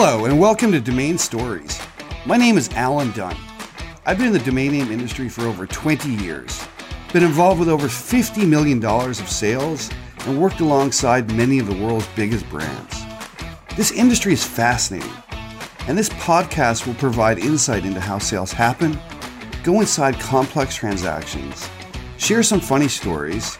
Hello, 0.00 0.26
and 0.26 0.38
welcome 0.38 0.70
to 0.70 0.80
Domain 0.80 1.18
Stories. 1.18 1.76
My 2.24 2.36
name 2.36 2.56
is 2.56 2.70
Alan 2.74 3.10
Dunn. 3.10 3.36
I've 4.06 4.16
been 4.16 4.28
in 4.28 4.32
the 4.32 4.38
domain 4.38 4.70
name 4.70 4.92
industry 4.92 5.28
for 5.28 5.42
over 5.42 5.66
20 5.66 6.08
years, 6.08 6.68
been 7.12 7.24
involved 7.24 7.58
with 7.58 7.68
over 7.68 7.88
$50 7.88 8.46
million 8.46 8.82
of 8.84 9.28
sales, 9.28 9.90
and 10.20 10.40
worked 10.40 10.60
alongside 10.60 11.34
many 11.34 11.58
of 11.58 11.66
the 11.66 11.84
world's 11.84 12.06
biggest 12.14 12.48
brands. 12.48 13.02
This 13.76 13.90
industry 13.90 14.32
is 14.32 14.44
fascinating, 14.44 15.10
and 15.88 15.98
this 15.98 16.10
podcast 16.10 16.86
will 16.86 16.94
provide 16.94 17.40
insight 17.40 17.84
into 17.84 17.98
how 17.98 18.18
sales 18.18 18.52
happen, 18.52 18.96
go 19.64 19.80
inside 19.80 20.14
complex 20.20 20.76
transactions, 20.76 21.68
share 22.18 22.44
some 22.44 22.60
funny 22.60 22.86
stories, 22.86 23.58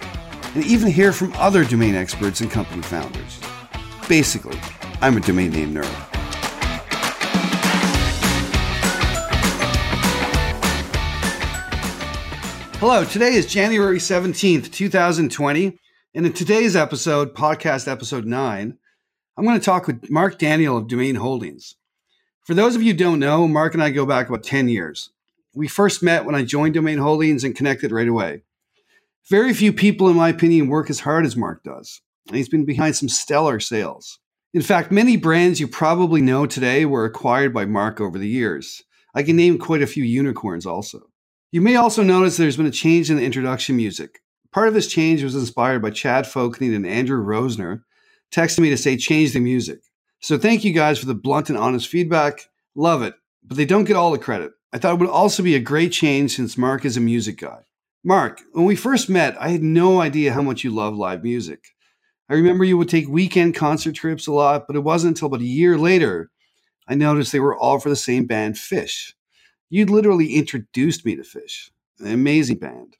and 0.55 0.65
even 0.65 0.89
hear 0.89 1.13
from 1.13 1.33
other 1.33 1.65
domain 1.65 1.97
experts 1.97 2.43
and 2.43 2.49
company 2.49 2.83
founders. 2.83 3.41
Basically, 4.09 4.61
I'm 5.01 5.17
a 5.17 5.21
domain 5.21 5.51
name 5.51 5.75
nerd. 5.75 6.18
Hello, 12.81 13.05
today 13.05 13.35
is 13.35 13.45
January 13.45 13.99
17th, 13.99 14.71
2020. 14.71 15.77
And 16.15 16.25
in 16.25 16.33
today's 16.33 16.77
episode, 16.77 17.35
podcast 17.35 17.91
episode 17.91 18.25
9, 18.25 18.79
I'm 19.37 19.45
going 19.45 19.59
to 19.59 19.65
talk 19.65 19.89
with 19.89 20.09
Mark 20.09 20.39
Daniel 20.39 20.77
of 20.77 20.87
Domain 20.87 21.17
Holdings. 21.17 21.75
For 22.47 22.55
those 22.55 22.77
of 22.77 22.83
you 22.85 22.95
don't 22.95 23.19
know, 23.19 23.49
Mark 23.49 23.75
and 23.75 23.83
I 23.83 23.91
go 23.91 24.07
back 24.07 24.29
about 24.29 24.45
10 24.45 24.69
years. 24.69 25.11
We 25.53 25.67
first 25.67 26.05
met 26.05 26.25
when 26.25 26.37
I 26.37 26.45
joined 26.45 26.75
Domain 26.75 26.99
Holdings 26.99 27.43
and 27.43 27.57
connected 27.57 27.91
right 27.91 28.07
away. 28.07 28.43
Very 29.29 29.53
few 29.55 29.73
people, 29.73 30.09
in 30.09 30.17
my 30.17 30.29
opinion, 30.29 30.69
work 30.69 30.89
as 30.89 31.01
hard 31.01 31.27
as 31.27 31.37
Mark 31.37 31.65
does. 31.65 32.01
And 32.29 32.37
he's 32.37 32.49
been 32.49 32.65
behind 32.65 32.95
some 32.95 33.09
stellar 33.09 33.59
sales. 33.59 34.21
In 34.55 34.63
fact, 34.63 34.93
many 34.93 35.17
brands 35.17 35.59
you 35.59 35.67
probably 35.67 36.21
know 36.21 36.47
today 36.47 36.85
were 36.85 37.05
acquired 37.05 37.53
by 37.53 37.65
Mark 37.65 38.01
over 38.01 38.21
the 38.21 38.29
years. 38.29 38.85
I 39.17 39.25
can 39.25 39.35
name 39.35 39.59
quite 39.59 39.83
a 39.83 39.87
few 39.89 40.05
unicorns 40.05 40.65
also. 40.65 41.11
You 41.51 41.63
may 41.63 41.77
also 41.77 42.03
notice 42.03 42.37
there's 42.37 42.59
been 42.59 42.67
a 42.67 42.71
change 42.71 43.11
in 43.11 43.17
the 43.17 43.25
introduction 43.25 43.75
music. 43.75 44.21
Part 44.53 44.69
of 44.69 44.75
this 44.75 44.87
change 44.87 45.23
was 45.23 45.35
inspired 45.35 45.81
by 45.81 45.89
Chad 45.89 46.27
Folkening 46.27 46.77
and 46.77 46.87
Andrew 46.87 47.25
Rosener 47.25 47.85
texting 48.31 48.59
me 48.59 48.69
to 48.69 48.77
say 48.77 48.99
change 48.99 49.33
the 49.33 49.41
music. 49.41 49.81
So 50.21 50.37
thank 50.37 50.63
you 50.63 50.75
guys 50.75 50.99
for 50.99 51.07
the 51.07 51.15
blunt 51.15 51.49
and 51.49 51.57
honest 51.57 51.89
feedback. 51.89 52.51
Love 52.75 53.01
it, 53.01 53.15
but 53.43 53.57
they 53.57 53.65
don't 53.65 53.85
get 53.85 53.97
all 53.97 54.11
the 54.11 54.19
credit. 54.19 54.53
I 54.75 54.79
thought 54.79 54.93
it 54.93 55.01
would 55.01 55.09
also 55.09 55.43
be 55.43 55.55
a 55.55 55.61
great 55.61 55.91
change 55.91 56.37
since 56.37 56.59
Mark 56.59 56.85
is 56.85 56.99
a 56.99 57.01
music 57.01 57.39
guy. 57.39 57.61
Mark, 58.05 58.43
when 58.53 58.67
we 58.67 58.77
first 58.77 59.09
met, 59.09 59.35
I 59.41 59.49
had 59.49 59.63
no 59.63 60.03
idea 60.03 60.35
how 60.35 60.43
much 60.43 60.65
you 60.65 60.71
love 60.71 60.97
live 60.97 61.23
music. 61.23 61.65
I 62.29 62.35
remember 62.35 62.65
you 62.65 62.77
would 62.77 62.91
take 62.91 63.09
weekend 63.09 63.55
concert 63.55 63.95
trips 63.95 64.27
a 64.27 64.33
lot, 64.33 64.67
but 64.67 64.77
it 64.77 64.81
wasn't 64.81 65.17
until 65.17 65.29
about 65.29 65.41
a 65.41 65.45
year 65.45 65.79
later 65.79 66.31
I 66.87 66.95
noticed 66.95 67.33
they 67.33 67.41
were 67.41 67.57
all 67.57 67.81
for 67.81 67.89
the 67.89 67.97
same 67.97 68.27
band, 68.27 68.57
Phish. 68.57 69.13
You 69.71 69.85
literally 69.85 70.35
introduced 70.35 71.05
me 71.05 71.15
to 71.17 71.23
Phish, 71.23 71.71
an 71.99 72.13
amazing 72.13 72.57
band. 72.57 72.97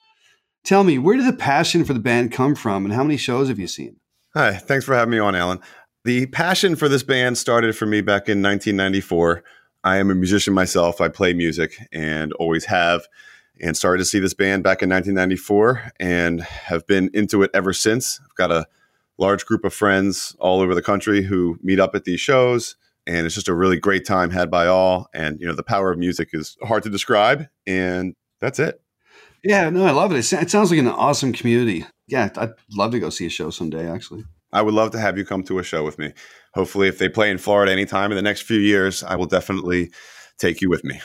Tell 0.65 0.85
me, 0.85 0.99
where 0.99 1.17
did 1.17 1.27
the 1.27 1.33
passion 1.33 1.85
for 1.85 1.95
the 1.95 2.01
band 2.01 2.31
come 2.31 2.55
from 2.55 2.85
and 2.85 2.93
how 2.93 3.03
many 3.03 3.17
shows 3.17 3.49
have 3.49 3.59
you 3.59 3.67
seen? 3.67 3.97
Hi, 4.35 4.53
thanks 4.53 4.85
for 4.85 4.95
having 4.95 5.13
me 5.13 5.19
on, 5.19 5.35
Alan. 5.35 5.61
The 6.05 6.27
passion 6.27 6.77
for 6.77 6.89
this 6.89 7.03
band 7.03 7.39
started 7.39 7.75
for 7.75 7.87
me 7.87 8.03
back 8.03 8.29
in 8.29 8.43
1994. 8.43 9.43
I 9.83 9.97
am 9.97 10.11
a 10.11 10.15
musician 10.15 10.53
myself. 10.53 11.01
I 11.01 11.09
play 11.09 11.33
music 11.33 11.79
and 11.91 12.35
always 12.35 12.67
have, 12.67 13.07
and 13.61 13.77
started 13.77 13.99
to 13.99 14.05
see 14.05 14.19
this 14.19 14.35
band 14.35 14.63
back 14.63 14.83
in 14.83 14.91
1994 14.91 15.93
and 15.99 16.43
have 16.43 16.87
been 16.87 17.11
into 17.15 17.43
it 17.43 17.51
ever 17.55 17.73
since. 17.73 18.21
I've 18.23 18.35
got 18.35 18.53
a 18.53 18.67
large 19.17 19.47
group 19.47 19.65
of 19.65 19.73
friends 19.73 20.37
all 20.39 20.61
over 20.61 20.75
the 20.75 20.83
country 20.83 21.23
who 21.23 21.59
meet 21.63 21.81
up 21.81 21.95
at 21.95 22.05
these 22.05 22.21
shows 22.21 22.77
and 23.09 23.27
it's 23.27 23.35
just 23.35 23.49
a 23.49 23.55
really 23.55 23.79
great 23.79 24.07
time 24.07 24.31
had 24.31 24.51
by 24.51 24.67
all. 24.67 25.09
And 25.15 25.41
you 25.41 25.47
know, 25.47 25.55
the 25.55 25.65
power 25.65 25.91
of 25.91 25.99
music 25.99 26.31
is 26.33 26.57
hard 26.63 26.83
to 26.85 26.91
describe, 26.91 27.47
and 27.67 28.15
that's 28.41 28.59
it. 28.59 28.81
Yeah, 29.43 29.71
no, 29.71 29.85
I 29.85 29.93
love 29.93 30.13
it. 30.13 30.19
It 30.19 30.51
sounds 30.51 30.71
like 30.71 30.79
an 30.79 30.89
awesome 30.89 31.33
community. 31.33 31.87
Yeah, 32.07 32.29
I'd 32.37 32.51
love 32.73 32.93
to 32.93 33.01
go 33.01 33.11
see 33.11 33.27
a 33.27 33.31
show 33.31 33.51
someday. 33.51 33.89
Actually, 33.89 34.25
I 34.53 34.63
would 34.63 34.75
love 34.75 34.93
to 34.93 34.99
have 34.99 35.17
you 35.17 35.25
come 35.25 35.43
to 35.45 35.59
a 35.59 35.63
show 35.63 35.85
with 35.85 35.99
me. 35.99 36.13
Hopefully, 36.55 36.89
if 36.89 36.99
they 36.99 37.09
play 37.09 37.31
in 37.31 37.39
Florida 37.39 37.73
anytime 37.73 38.13
in 38.13 38.17
the 38.17 38.23
next 38.23 38.43
few 38.43 38.59
years, 38.59 39.03
I 39.03 39.17
will 39.17 39.27
definitely 39.27 39.91
take 40.39 40.61
you 40.61 40.69
with 40.69 40.85
me. 40.85 41.01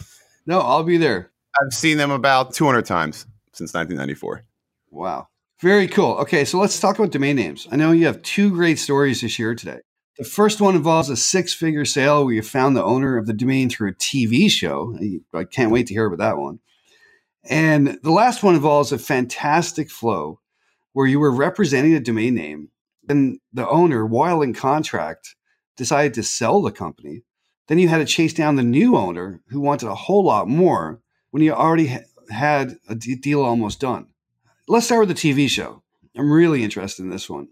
No, 0.46 0.60
I'll 0.60 0.84
be 0.84 0.98
there. 0.98 1.32
I've 1.62 1.74
seen 1.74 1.98
them 1.98 2.12
about 2.12 2.54
200 2.54 2.86
times 2.86 3.26
since 3.54 3.74
1994. 3.74 4.44
Wow. 4.90 5.28
Very 5.62 5.88
cool. 5.88 6.16
Okay, 6.16 6.44
so 6.44 6.60
let's 6.60 6.80
talk 6.80 6.98
about 6.98 7.12
domain 7.12 7.36
names. 7.38 7.68
I 7.72 7.78
know 7.78 7.92
you 7.92 8.08
have 8.08 8.22
two 8.24 8.50
great 8.50 8.80
stories 8.80 9.22
to 9.22 9.30
share 9.30 9.56
today. 9.56 9.80
The 10.18 10.24
first 10.24 10.62
one 10.62 10.76
involves 10.76 11.10
a 11.10 11.18
six 11.18 11.54
figure 11.54 11.86
sale 11.86 12.24
where 12.24 12.36
you 12.36 12.44
found 12.44 12.76
the 12.76 12.84
owner 12.84 13.18
of 13.18 13.26
the 13.26 13.34
domain 13.34 13.70
through 13.70 13.90
a 13.90 13.94
TV 13.94 14.50
show. 14.50 14.98
I 15.34 15.44
can't 15.44 15.72
wait 15.72 15.88
to 15.88 15.94
hear 15.94 16.06
about 16.06 16.20
that 16.20 16.38
one. 16.38 16.60
And 17.50 18.00
the 18.04 18.12
last 18.12 18.44
one 18.44 18.56
involves 18.56 18.92
a 18.92 19.00
fantastic 19.00 19.90
flow 19.90 20.40
where 20.94 21.08
you 21.08 21.20
were 21.20 21.32
representing 21.32 21.96
a 21.96 22.00
domain 22.00 22.36
name 22.36 22.70
and 23.10 23.40
the 23.52 23.68
owner, 23.68 24.06
while 24.06 24.42
in 24.42 24.54
contract, 24.54 25.36
decided 25.76 26.14
to 26.14 26.24
sell 26.24 26.62
the 26.62 26.72
company. 26.72 27.24
Then 27.68 27.80
you 27.80 27.88
had 27.88 27.98
to 27.98 28.06
chase 28.06 28.34
down 28.34 28.56
the 28.56 28.64
new 28.64 28.96
owner 28.96 29.42
who 29.50 29.60
wanted 29.60 29.90
a 29.90 29.96
whole 29.96 30.24
lot 30.24 30.48
more 30.48 31.02
when 31.32 31.42
you 31.42 31.54
already 31.54 31.98
had 32.30 32.78
a 32.88 32.96
deal 32.96 33.42
almost 33.42 33.80
done. 33.80 34.08
Let's 34.68 34.86
start 34.86 35.08
with 35.08 35.18
the 35.18 35.34
TV 35.34 35.50
show. 35.50 35.82
I'm 36.16 36.32
really 36.32 36.64
interested 36.64 37.02
in 37.02 37.10
this 37.10 37.30
one. 37.30 37.48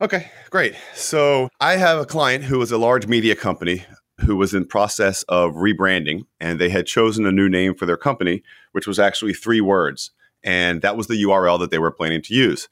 Okay, 0.00 0.30
great. 0.50 0.74
So 0.94 1.48
I 1.60 1.76
have 1.76 1.98
a 1.98 2.04
client 2.04 2.44
who 2.44 2.58
was 2.58 2.72
a 2.72 2.78
large 2.78 3.06
media 3.06 3.36
company 3.36 3.84
who 4.20 4.36
was 4.36 4.54
in 4.54 4.64
process 4.64 5.22
of 5.24 5.54
rebranding 5.54 6.26
and 6.40 6.60
they 6.60 6.68
had 6.68 6.86
chosen 6.86 7.26
a 7.26 7.32
new 7.32 7.48
name 7.48 7.74
for 7.74 7.86
their 7.86 7.96
company 7.96 8.42
which 8.72 8.86
was 8.86 8.98
actually 8.98 9.34
three 9.34 9.60
words 9.60 10.10
and 10.44 10.82
that 10.82 10.96
was 10.96 11.06
the 11.06 11.22
URL 11.24 11.58
that 11.60 11.70
they 11.70 11.78
were 11.78 11.90
planning 11.90 12.22
to 12.22 12.34
use. 12.34 12.68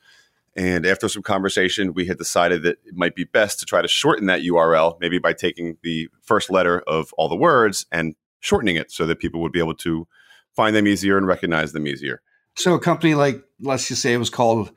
And 0.54 0.84
after 0.84 1.08
some 1.08 1.22
conversation, 1.22 1.94
we 1.94 2.06
had 2.06 2.18
decided 2.18 2.62
that 2.64 2.76
it 2.84 2.94
might 2.94 3.14
be 3.14 3.24
best 3.24 3.58
to 3.60 3.66
try 3.66 3.80
to 3.80 3.88
shorten 3.88 4.26
that 4.26 4.42
URL, 4.42 4.98
maybe 5.00 5.18
by 5.18 5.32
taking 5.32 5.78
the 5.82 6.08
first 6.20 6.50
letter 6.50 6.80
of 6.86 7.12
all 7.14 7.28
the 7.28 7.36
words 7.36 7.86
and 7.90 8.14
shortening 8.40 8.76
it 8.76 8.90
so 8.90 9.06
that 9.06 9.18
people 9.18 9.40
would 9.40 9.52
be 9.52 9.60
able 9.60 9.74
to 9.76 10.06
find 10.54 10.76
them 10.76 10.86
easier 10.86 11.16
and 11.16 11.26
recognize 11.26 11.72
them 11.72 11.86
easier. 11.86 12.20
So, 12.54 12.74
a 12.74 12.80
company 12.80 13.14
like, 13.14 13.42
let's 13.60 13.88
just 13.88 14.02
say 14.02 14.12
it 14.12 14.18
was 14.18 14.28
called 14.28 14.72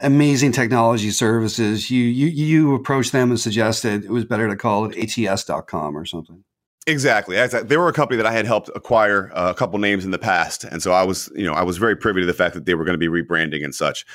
amazing 0.00 0.52
technology 0.52 1.10
services, 1.10 1.90
you 1.90 2.02
you 2.02 2.26
you 2.26 2.74
approached 2.74 3.12
them 3.12 3.30
and 3.30 3.40
suggested 3.40 4.04
it 4.04 4.10
was 4.10 4.24
better 4.24 4.48
to 4.48 4.56
call 4.56 4.90
it 4.90 4.96
ats.com 4.96 5.96
or 5.96 6.04
something. 6.04 6.44
Exactly. 6.88 7.36
They 7.48 7.76
were 7.76 7.88
a 7.88 7.92
company 7.92 8.16
that 8.16 8.26
I 8.26 8.32
had 8.32 8.46
helped 8.46 8.70
acquire 8.76 9.32
uh, 9.34 9.50
a 9.50 9.54
couple 9.54 9.78
names 9.80 10.04
in 10.04 10.12
the 10.12 10.18
past, 10.18 10.62
and 10.62 10.80
so 10.80 10.92
I 10.92 11.02
was, 11.02 11.28
you 11.34 11.44
know, 11.44 11.52
I 11.52 11.64
was 11.64 11.78
very 11.78 11.96
privy 11.96 12.20
to 12.20 12.26
the 12.26 12.34
fact 12.34 12.54
that 12.54 12.64
they 12.64 12.74
were 12.74 12.84
going 12.84 12.98
to 12.98 12.98
be 12.98 13.08
rebranding 13.08 13.64
and 13.64 13.74
such. 13.74 14.06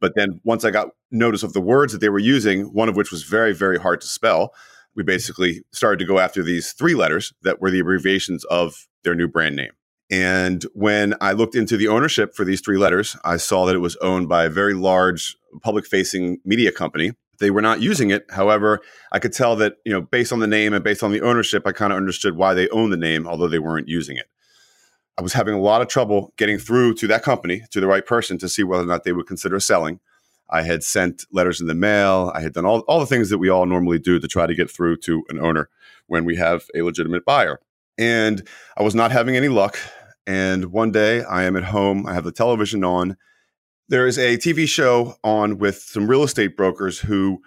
But 0.00 0.12
then 0.16 0.40
once 0.42 0.64
I 0.64 0.70
got 0.70 0.88
notice 1.10 1.42
of 1.42 1.52
the 1.52 1.60
words 1.60 1.92
that 1.92 2.00
they 2.00 2.08
were 2.08 2.18
using, 2.18 2.72
one 2.72 2.88
of 2.88 2.96
which 2.96 3.10
was 3.10 3.24
very, 3.24 3.52
very 3.52 3.78
hard 3.78 4.00
to 4.00 4.06
spell, 4.06 4.54
we 4.94 5.02
basically 5.02 5.62
started 5.72 5.98
to 5.98 6.06
go 6.06 6.18
after 6.18 6.42
these 6.42 6.72
three 6.72 6.94
letters 6.94 7.32
that 7.42 7.60
were 7.60 7.70
the 7.70 7.80
abbreviations 7.80 8.44
of 8.44 8.86
their 9.02 9.14
new 9.14 9.28
brand 9.28 9.56
name. 9.56 9.72
And 10.10 10.62
when 10.74 11.14
I 11.20 11.32
looked 11.32 11.54
into 11.54 11.76
the 11.76 11.88
ownership 11.88 12.34
for 12.34 12.44
these 12.44 12.60
three 12.60 12.76
letters, 12.76 13.16
I 13.24 13.36
saw 13.38 13.64
that 13.66 13.74
it 13.74 13.80
was 13.80 13.96
owned 13.96 14.28
by 14.28 14.44
a 14.44 14.50
very 14.50 14.74
large 14.74 15.36
public 15.62 15.86
facing 15.86 16.38
media 16.44 16.72
company. 16.72 17.12
They 17.40 17.50
were 17.50 17.62
not 17.62 17.80
using 17.80 18.10
it. 18.10 18.26
However, 18.30 18.80
I 19.12 19.18
could 19.18 19.32
tell 19.32 19.56
that, 19.56 19.76
you 19.84 19.92
know, 19.92 20.02
based 20.02 20.32
on 20.32 20.40
the 20.40 20.46
name 20.46 20.72
and 20.72 20.84
based 20.84 21.02
on 21.02 21.10
the 21.10 21.22
ownership, 21.22 21.66
I 21.66 21.72
kind 21.72 21.92
of 21.92 21.96
understood 21.96 22.36
why 22.36 22.54
they 22.54 22.68
owned 22.68 22.92
the 22.92 22.98
name, 22.98 23.26
although 23.26 23.48
they 23.48 23.58
weren't 23.58 23.88
using 23.88 24.16
it. 24.16 24.26
I 25.16 25.22
was 25.22 25.32
having 25.32 25.54
a 25.54 25.60
lot 25.60 25.80
of 25.80 25.88
trouble 25.88 26.32
getting 26.36 26.58
through 26.58 26.94
to 26.94 27.06
that 27.08 27.22
company, 27.22 27.62
to 27.70 27.80
the 27.80 27.86
right 27.86 28.04
person 28.04 28.36
to 28.38 28.48
see 28.48 28.62
whether 28.62 28.82
or 28.82 28.86
not 28.86 29.04
they 29.04 29.12
would 29.12 29.26
consider 29.26 29.58
selling. 29.60 30.00
I 30.50 30.62
had 30.62 30.84
sent 30.84 31.24
letters 31.32 31.60
in 31.60 31.66
the 31.66 31.74
mail. 31.74 32.30
I 32.34 32.40
had 32.40 32.52
done 32.52 32.66
all, 32.66 32.80
all 32.80 33.00
the 33.00 33.06
things 33.06 33.30
that 33.30 33.38
we 33.38 33.48
all 33.48 33.66
normally 33.66 33.98
do 33.98 34.18
to 34.18 34.28
try 34.28 34.46
to 34.46 34.54
get 34.54 34.70
through 34.70 34.98
to 34.98 35.24
an 35.28 35.40
owner 35.40 35.70
when 36.06 36.24
we 36.24 36.36
have 36.36 36.66
a 36.74 36.82
legitimate 36.82 37.24
buyer. 37.24 37.60
And 37.98 38.46
I 38.76 38.82
was 38.82 38.94
not 38.94 39.12
having 39.12 39.36
any 39.36 39.48
luck. 39.48 39.78
And 40.26 40.66
one 40.66 40.90
day 40.90 41.22
I 41.22 41.44
am 41.44 41.56
at 41.56 41.64
home, 41.64 42.06
I 42.06 42.14
have 42.14 42.24
the 42.24 42.32
television 42.32 42.82
on. 42.84 43.16
There 43.88 44.06
is 44.06 44.18
a 44.18 44.38
TV 44.38 44.66
show 44.66 45.16
on 45.22 45.58
with 45.58 45.76
some 45.76 46.06
real 46.06 46.22
estate 46.22 46.56
brokers 46.56 46.98
who 46.98 47.40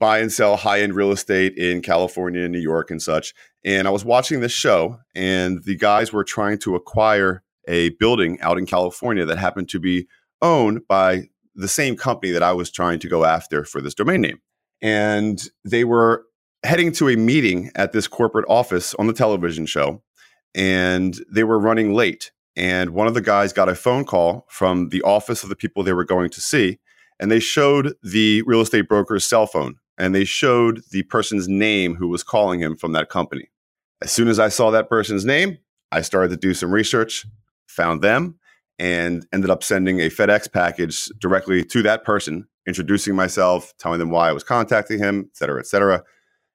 buy 0.00 0.18
and 0.18 0.32
sell 0.32 0.56
high 0.56 0.80
end 0.80 0.94
real 0.94 1.12
estate 1.12 1.56
in 1.56 1.82
California 1.82 2.42
and 2.42 2.52
New 2.52 2.58
York 2.58 2.90
and 2.90 3.00
such. 3.00 3.34
And 3.64 3.86
I 3.86 3.90
was 3.90 4.04
watching 4.04 4.40
this 4.40 4.50
show, 4.50 4.98
and 5.14 5.62
the 5.62 5.76
guys 5.76 6.12
were 6.12 6.24
trying 6.24 6.58
to 6.60 6.74
acquire 6.74 7.44
a 7.68 7.90
building 7.90 8.40
out 8.40 8.58
in 8.58 8.66
California 8.66 9.24
that 9.24 9.38
happened 9.38 9.68
to 9.68 9.78
be 9.78 10.08
owned 10.40 10.88
by 10.88 11.28
the 11.54 11.68
same 11.68 11.96
company 11.96 12.32
that 12.32 12.42
I 12.42 12.52
was 12.52 12.70
trying 12.70 12.98
to 13.00 13.08
go 13.08 13.24
after 13.24 13.64
for 13.64 13.80
this 13.80 13.94
domain 13.94 14.22
name. 14.22 14.40
And 14.80 15.40
they 15.64 15.84
were 15.84 16.24
heading 16.64 16.92
to 16.92 17.08
a 17.08 17.16
meeting 17.16 17.70
at 17.74 17.92
this 17.92 18.08
corporate 18.08 18.46
office 18.48 18.94
on 18.94 19.06
the 19.06 19.12
television 19.12 19.66
show, 19.66 20.02
and 20.54 21.18
they 21.30 21.44
were 21.44 21.58
running 21.58 21.94
late. 21.94 22.30
And 22.54 22.90
one 22.90 23.06
of 23.06 23.14
the 23.14 23.20
guys 23.22 23.52
got 23.52 23.68
a 23.68 23.74
phone 23.74 24.04
call 24.04 24.46
from 24.48 24.90
the 24.90 25.02
office 25.02 25.42
of 25.42 25.48
the 25.48 25.56
people 25.56 25.82
they 25.82 25.94
were 25.94 26.04
going 26.04 26.30
to 26.30 26.40
see, 26.40 26.78
and 27.18 27.30
they 27.30 27.40
showed 27.40 27.94
the 28.02 28.42
real 28.42 28.60
estate 28.60 28.88
broker's 28.88 29.24
cell 29.24 29.46
phone 29.46 29.76
and 29.98 30.14
they 30.14 30.24
showed 30.24 30.82
the 30.90 31.02
person's 31.04 31.48
name 31.48 31.94
who 31.94 32.08
was 32.08 32.22
calling 32.22 32.60
him 32.60 32.76
from 32.76 32.92
that 32.92 33.08
company. 33.08 33.48
As 34.02 34.10
soon 34.10 34.28
as 34.28 34.38
I 34.38 34.48
saw 34.48 34.70
that 34.70 34.88
person's 34.88 35.24
name, 35.24 35.58
I 35.92 36.00
started 36.00 36.30
to 36.30 36.36
do 36.36 36.54
some 36.54 36.72
research, 36.72 37.26
found 37.66 38.02
them, 38.02 38.36
and 38.78 39.26
ended 39.32 39.50
up 39.50 39.62
sending 39.62 40.00
a 40.00 40.08
FedEx 40.08 40.52
package 40.52 41.06
directly 41.20 41.64
to 41.66 41.82
that 41.82 42.04
person, 42.04 42.48
introducing 42.66 43.14
myself, 43.14 43.74
telling 43.78 43.98
them 43.98 44.10
why 44.10 44.28
I 44.28 44.32
was 44.32 44.42
contacting 44.42 44.98
him, 44.98 45.26
et 45.30 45.36
cetera, 45.36 45.60
et 45.60 45.66
cetera. 45.66 46.02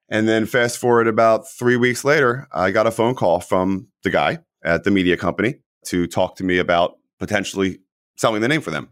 And 0.08 0.28
then 0.28 0.46
fast 0.46 0.78
forward 0.78 1.06
about 1.06 1.48
three 1.48 1.76
weeks 1.76 2.04
later, 2.04 2.48
I 2.52 2.70
got 2.70 2.86
a 2.86 2.90
phone 2.90 3.14
call 3.14 3.40
from 3.40 3.88
the 4.02 4.10
guy 4.10 4.38
at 4.64 4.84
the 4.84 4.90
media 4.90 5.16
company 5.16 5.56
to 5.86 6.06
talk 6.06 6.36
to 6.36 6.44
me 6.44 6.58
about 6.58 6.98
potentially 7.18 7.80
selling 8.16 8.40
the 8.40 8.48
name 8.48 8.60
for 8.60 8.70
them. 8.70 8.88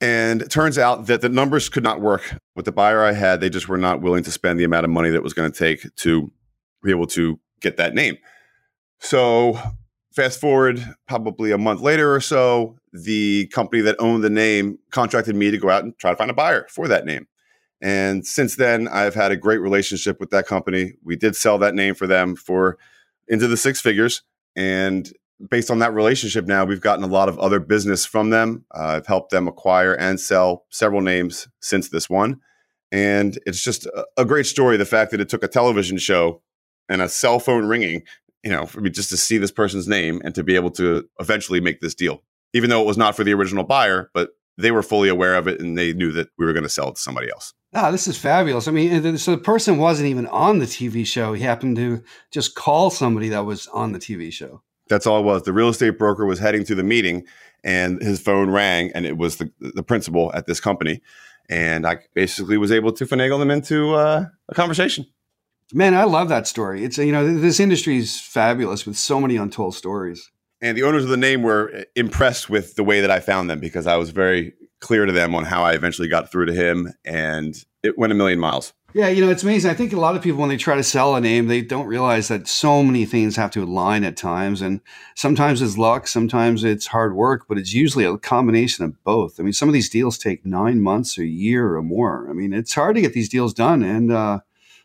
And 0.00 0.42
it 0.42 0.50
turns 0.50 0.78
out 0.78 1.06
that 1.06 1.22
the 1.22 1.28
numbers 1.28 1.68
could 1.68 1.82
not 1.82 2.00
work 2.00 2.36
with 2.54 2.64
the 2.64 2.72
buyer 2.72 3.02
I 3.02 3.12
had. 3.12 3.40
They 3.40 3.50
just 3.50 3.68
were 3.68 3.78
not 3.78 4.00
willing 4.00 4.22
to 4.24 4.30
spend 4.30 4.58
the 4.58 4.64
amount 4.64 4.84
of 4.84 4.90
money 4.90 5.10
that 5.10 5.22
was 5.22 5.34
going 5.34 5.50
to 5.50 5.58
take 5.58 5.94
to 5.96 6.30
be 6.84 6.90
able 6.90 7.08
to 7.08 7.40
get 7.60 7.76
that 7.78 7.94
name. 7.94 8.16
So, 9.00 9.58
fast 10.12 10.40
forward 10.40 10.84
probably 11.06 11.50
a 11.50 11.58
month 11.58 11.80
later 11.80 12.14
or 12.14 12.20
so, 12.20 12.76
the 12.92 13.46
company 13.48 13.82
that 13.82 13.96
owned 13.98 14.22
the 14.22 14.30
name 14.30 14.78
contracted 14.90 15.34
me 15.34 15.50
to 15.50 15.58
go 15.58 15.70
out 15.70 15.84
and 15.84 15.96
try 15.98 16.10
to 16.10 16.16
find 16.16 16.30
a 16.30 16.34
buyer 16.34 16.66
for 16.70 16.88
that 16.88 17.04
name. 17.04 17.26
And 17.80 18.26
since 18.26 18.56
then, 18.56 18.88
I've 18.88 19.14
had 19.14 19.30
a 19.30 19.36
great 19.36 19.58
relationship 19.58 20.18
with 20.18 20.30
that 20.30 20.46
company. 20.46 20.94
We 21.04 21.16
did 21.16 21.36
sell 21.36 21.58
that 21.58 21.74
name 21.74 21.94
for 21.94 22.06
them 22.06 22.34
for 22.34 22.78
into 23.28 23.46
the 23.46 23.56
six 23.56 23.80
figures. 23.80 24.22
And 24.56 25.12
based 25.50 25.70
on 25.70 25.78
that 25.78 25.94
relationship 25.94 26.46
now, 26.46 26.64
we've 26.64 26.80
gotten 26.80 27.04
a 27.04 27.08
lot 27.08 27.28
of 27.28 27.38
other 27.38 27.60
business 27.60 28.04
from 28.04 28.30
them. 28.30 28.64
Uh, 28.74 28.96
I've 28.96 29.06
helped 29.06 29.30
them 29.30 29.46
acquire 29.46 29.94
and 29.94 30.18
sell 30.18 30.64
several 30.70 31.00
names 31.00 31.48
since 31.60 31.88
this 31.90 32.10
one. 32.10 32.40
And 32.90 33.38
it's 33.46 33.62
just 33.62 33.86
a, 33.86 34.06
a 34.16 34.24
great 34.24 34.46
story. 34.46 34.76
The 34.76 34.84
fact 34.84 35.10
that 35.12 35.20
it 35.20 35.28
took 35.28 35.44
a 35.44 35.48
television 35.48 35.98
show 35.98 36.42
and 36.88 37.02
a 37.02 37.08
cell 37.08 37.38
phone 37.38 37.66
ringing, 37.66 38.02
you 38.42 38.50
know, 38.50 38.66
for 38.66 38.80
me 38.80 38.90
just 38.90 39.10
to 39.10 39.16
see 39.16 39.38
this 39.38 39.52
person's 39.52 39.86
name 39.86 40.20
and 40.24 40.34
to 40.34 40.42
be 40.42 40.56
able 40.56 40.70
to 40.72 41.08
eventually 41.20 41.60
make 41.60 41.80
this 41.80 41.94
deal, 41.94 42.22
even 42.54 42.70
though 42.70 42.82
it 42.82 42.86
was 42.86 42.98
not 42.98 43.14
for 43.14 43.24
the 43.24 43.34
original 43.34 43.64
buyer, 43.64 44.10
but 44.14 44.30
they 44.56 44.70
were 44.70 44.82
fully 44.82 45.08
aware 45.08 45.36
of 45.36 45.46
it 45.46 45.60
and 45.60 45.78
they 45.78 45.92
knew 45.92 46.10
that 46.12 46.28
we 46.38 46.46
were 46.46 46.52
going 46.52 46.64
to 46.64 46.68
sell 46.68 46.88
it 46.88 46.96
to 46.96 47.00
somebody 47.00 47.30
else. 47.30 47.54
Ah, 47.74 47.90
this 47.90 48.08
is 48.08 48.16
fabulous. 48.16 48.66
I 48.66 48.70
mean, 48.70 49.18
so 49.18 49.32
the 49.32 49.38
person 49.38 49.76
wasn't 49.76 50.08
even 50.08 50.26
on 50.28 50.58
the 50.58 50.66
TV 50.66 51.06
show. 51.06 51.34
He 51.34 51.42
happened 51.42 51.76
to 51.76 52.02
just 52.30 52.54
call 52.54 52.90
somebody 52.90 53.28
that 53.28 53.44
was 53.44 53.66
on 53.68 53.92
the 53.92 53.98
TV 53.98 54.32
show. 54.32 54.62
That's 54.88 55.06
all 55.06 55.20
it 55.20 55.24
was. 55.24 55.42
The 55.42 55.52
real 55.52 55.68
estate 55.68 55.98
broker 55.98 56.24
was 56.24 56.38
heading 56.38 56.64
to 56.64 56.74
the 56.74 56.82
meeting 56.82 57.26
and 57.62 58.00
his 58.00 58.20
phone 58.20 58.50
rang 58.50 58.90
and 58.94 59.04
it 59.04 59.18
was 59.18 59.36
the, 59.36 59.52
the 59.60 59.82
principal 59.82 60.32
at 60.34 60.46
this 60.46 60.60
company. 60.60 61.02
And 61.50 61.86
I 61.86 61.98
basically 62.14 62.56
was 62.56 62.72
able 62.72 62.92
to 62.92 63.04
finagle 63.04 63.38
them 63.38 63.50
into 63.50 63.94
uh, 63.94 64.26
a 64.48 64.54
conversation. 64.54 65.06
Man, 65.74 65.94
I 65.94 66.04
love 66.04 66.30
that 66.30 66.46
story. 66.46 66.84
It's, 66.84 66.96
you 66.96 67.12
know, 67.12 67.38
this 67.38 67.60
industry 67.60 67.98
is 67.98 68.18
fabulous 68.18 68.86
with 68.86 68.96
so 68.96 69.20
many 69.20 69.36
untold 69.36 69.74
stories. 69.74 70.30
And 70.62 70.76
the 70.76 70.82
owners 70.82 71.04
of 71.04 71.10
the 71.10 71.16
name 71.18 71.42
were 71.42 71.84
impressed 71.94 72.48
with 72.48 72.74
the 72.76 72.82
way 72.82 73.02
that 73.02 73.10
I 73.10 73.20
found 73.20 73.50
them 73.50 73.60
because 73.60 73.86
I 73.86 73.96
was 73.96 74.10
very 74.10 74.54
clear 74.80 75.06
to 75.06 75.12
them 75.12 75.34
on 75.34 75.44
how 75.44 75.62
I 75.62 75.74
eventually 75.74 76.08
got 76.08 76.30
through 76.30 76.46
to 76.46 76.54
him. 76.54 76.92
And 77.04 77.56
it 77.82 77.98
went 77.98 78.12
a 78.12 78.16
million 78.16 78.38
miles. 78.38 78.72
Yeah, 78.94 79.08
you 79.08 79.22
know, 79.22 79.30
it's 79.30 79.42
amazing. 79.42 79.70
I 79.70 79.74
think 79.74 79.92
a 79.92 80.00
lot 80.00 80.16
of 80.16 80.22
people, 80.22 80.40
when 80.40 80.48
they 80.48 80.56
try 80.56 80.74
to 80.74 80.82
sell 80.82 81.14
a 81.14 81.20
name, 81.20 81.46
they 81.46 81.60
don't 81.60 81.86
realize 81.86 82.28
that 82.28 82.48
so 82.48 82.82
many 82.82 83.04
things 83.04 83.36
have 83.36 83.50
to 83.50 83.62
align 83.62 84.02
at 84.02 84.16
times. 84.16 84.62
And 84.62 84.80
sometimes 85.14 85.60
it's 85.60 85.76
luck, 85.76 86.06
sometimes 86.06 86.64
it's 86.64 86.86
hard 86.86 87.14
work, 87.14 87.44
but 87.48 87.58
it's 87.58 87.74
usually 87.74 88.06
a 88.06 88.16
combination 88.16 88.86
of 88.86 89.02
both. 89.04 89.38
I 89.38 89.42
mean, 89.42 89.52
some 89.52 89.68
of 89.68 89.74
these 89.74 89.90
deals 89.90 90.16
take 90.16 90.46
nine 90.46 90.80
months, 90.80 91.18
a 91.18 91.26
year, 91.26 91.74
or 91.76 91.82
more. 91.82 92.28
I 92.30 92.32
mean, 92.32 92.54
it's 92.54 92.72
hard 92.72 92.96
to 92.96 93.02
get 93.02 93.12
these 93.12 93.28
deals 93.28 93.52
done. 93.52 93.82
And 93.82 94.10
uh, 94.10 94.40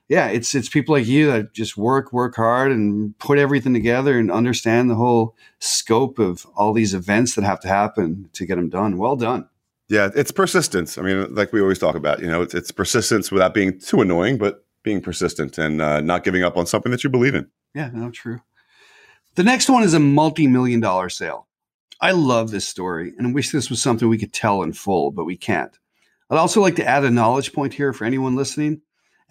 yeah, 0.09 0.27
it's 0.27 0.53
it's 0.53 0.67
people 0.67 0.95
like 0.95 1.07
you 1.07 1.31
that 1.31 1.53
just 1.53 1.77
work, 1.77 2.11
work 2.11 2.35
hard, 2.35 2.73
and 2.73 3.17
put 3.19 3.39
everything 3.39 3.73
together 3.73 4.19
and 4.19 4.29
understand 4.29 4.89
the 4.89 4.95
whole 4.95 5.37
scope 5.59 6.19
of 6.19 6.45
all 6.57 6.73
these 6.73 6.93
events 6.93 7.35
that 7.35 7.45
have 7.45 7.61
to 7.61 7.69
happen 7.69 8.29
to 8.33 8.45
get 8.45 8.57
them 8.57 8.69
done. 8.69 8.97
Well 8.97 9.15
done. 9.15 9.47
Yeah, 9.89 10.09
it's 10.15 10.31
persistence. 10.31 10.97
I 10.97 11.01
mean, 11.01 11.33
like 11.33 11.51
we 11.51 11.61
always 11.61 11.79
talk 11.79 11.95
about, 11.95 12.21
you 12.21 12.27
know, 12.27 12.41
it's, 12.41 12.53
it's 12.53 12.71
persistence 12.71 13.31
without 13.31 13.53
being 13.53 13.79
too 13.79 14.01
annoying, 14.01 14.37
but 14.37 14.65
being 14.83 15.01
persistent 15.01 15.57
and 15.57 15.81
uh, 15.81 16.01
not 16.01 16.23
giving 16.23 16.43
up 16.43 16.57
on 16.57 16.65
something 16.65 16.91
that 16.91 17.03
you 17.03 17.09
believe 17.09 17.35
in. 17.35 17.49
Yeah, 17.73 17.89
no, 17.93 18.11
true. 18.11 18.41
The 19.35 19.43
next 19.43 19.69
one 19.69 19.83
is 19.83 19.93
a 19.93 19.99
multi 19.99 20.47
million 20.47 20.79
dollar 20.79 21.09
sale. 21.09 21.47
I 21.99 22.11
love 22.11 22.51
this 22.51 22.67
story 22.67 23.13
and 23.17 23.27
I 23.27 23.31
wish 23.31 23.51
this 23.51 23.69
was 23.69 23.81
something 23.81 24.07
we 24.07 24.17
could 24.17 24.33
tell 24.33 24.61
in 24.63 24.73
full, 24.73 25.11
but 25.11 25.25
we 25.25 25.37
can't. 25.37 25.77
I'd 26.29 26.37
also 26.37 26.61
like 26.61 26.75
to 26.77 26.87
add 26.87 27.03
a 27.03 27.11
knowledge 27.11 27.53
point 27.53 27.73
here 27.73 27.93
for 27.93 28.05
anyone 28.05 28.35
listening, 28.35 28.81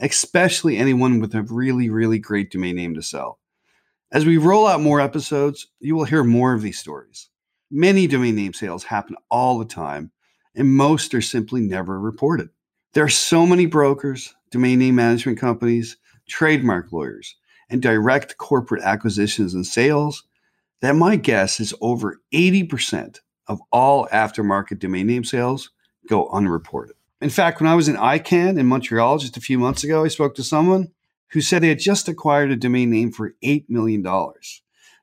especially 0.00 0.76
anyone 0.76 1.20
with 1.20 1.34
a 1.34 1.42
really, 1.42 1.90
really 1.90 2.18
great 2.18 2.50
domain 2.50 2.76
name 2.76 2.94
to 2.94 3.02
sell. 3.02 3.38
As 4.12 4.26
we 4.26 4.36
roll 4.36 4.66
out 4.66 4.80
more 4.80 5.00
episodes, 5.00 5.68
you 5.80 5.94
will 5.94 6.04
hear 6.04 6.22
more 6.22 6.52
of 6.52 6.62
these 6.62 6.78
stories. 6.78 7.28
Many 7.70 8.06
domain 8.06 8.36
name 8.36 8.52
sales 8.52 8.84
happen 8.84 9.16
all 9.30 9.58
the 9.58 9.64
time, 9.64 10.12
and 10.54 10.74
most 10.74 11.14
are 11.14 11.22
simply 11.22 11.60
never 11.60 11.98
reported. 11.98 12.50
There 12.92 13.04
are 13.04 13.08
so 13.08 13.46
many 13.46 13.66
brokers, 13.66 14.34
domain 14.50 14.78
name 14.78 14.96
management 14.96 15.38
companies, 15.38 15.96
trademark 16.28 16.92
lawyers, 16.92 17.36
and 17.70 17.80
direct 17.80 18.36
corporate 18.36 18.82
acquisitions 18.82 19.54
and 19.54 19.66
sales 19.66 20.24
that 20.80 20.96
my 20.96 21.16
guess 21.16 21.58
is 21.60 21.74
over 21.80 22.20
80% 22.34 23.20
of 23.46 23.60
all 23.70 24.08
aftermarket 24.08 24.78
domain 24.78 25.06
name 25.06 25.24
sales 25.24 25.70
go 26.08 26.28
unreported. 26.28 26.96
In 27.20 27.30
fact, 27.30 27.60
when 27.60 27.70
I 27.70 27.76
was 27.76 27.88
in 27.88 27.96
ICANN 27.96 28.58
in 28.58 28.66
Montreal 28.66 29.18
just 29.18 29.36
a 29.36 29.40
few 29.40 29.58
months 29.58 29.84
ago, 29.84 30.04
I 30.04 30.08
spoke 30.08 30.34
to 30.34 30.42
someone 30.42 30.88
who 31.28 31.40
said 31.40 31.62
they 31.62 31.68
had 31.68 31.78
just 31.78 32.08
acquired 32.08 32.50
a 32.50 32.56
domain 32.56 32.90
name 32.90 33.12
for 33.12 33.34
$8 33.42 33.66
million. 33.68 34.04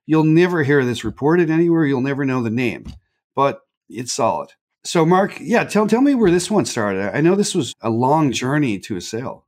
You'll 0.06 0.24
never 0.26 0.64
hear 0.64 0.84
this 0.84 1.04
reported 1.04 1.50
anywhere. 1.50 1.86
You'll 1.86 2.02
never 2.02 2.26
know 2.26 2.44
the 2.44 2.50
name, 2.50 2.92
but 3.36 3.62
it's 3.88 4.14
solid. 4.14 4.50
So, 4.84 5.06
Mark, 5.06 5.38
yeah, 5.40 5.66
tell 5.66 5.88
tell 5.88 6.02
me 6.02 6.16
where 6.16 6.32
this 6.32 6.50
one 6.50 6.66
started. 6.66 7.16
I 7.16 7.22
know 7.22 7.36
this 7.36 7.54
was 7.54 7.74
a 7.82 7.90
long 7.90 8.32
journey 8.32 8.80
to 8.80 8.96
a 8.96 9.02
sale. 9.02 9.46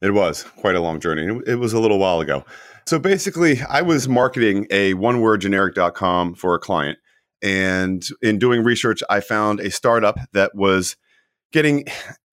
It 0.00 0.12
was 0.12 0.42
quite 0.42 0.74
a 0.74 0.80
long 0.80 0.98
journey. 0.98 1.40
It 1.46 1.56
was 1.56 1.72
a 1.72 1.78
little 1.78 1.98
while 1.98 2.20
ago. 2.20 2.44
So 2.86 2.98
basically, 2.98 3.62
I 3.62 3.82
was 3.82 4.08
marketing 4.08 4.66
a 4.70 4.94
onewordgeneric.com 4.94 6.34
for 6.34 6.56
a 6.56 6.58
client. 6.58 6.98
And 7.40 8.04
in 8.20 8.38
doing 8.38 8.64
research, 8.64 9.02
I 9.08 9.20
found 9.20 9.60
a 9.60 9.70
startup 9.70 10.18
that 10.32 10.54
was 10.54 10.96
getting 11.52 11.84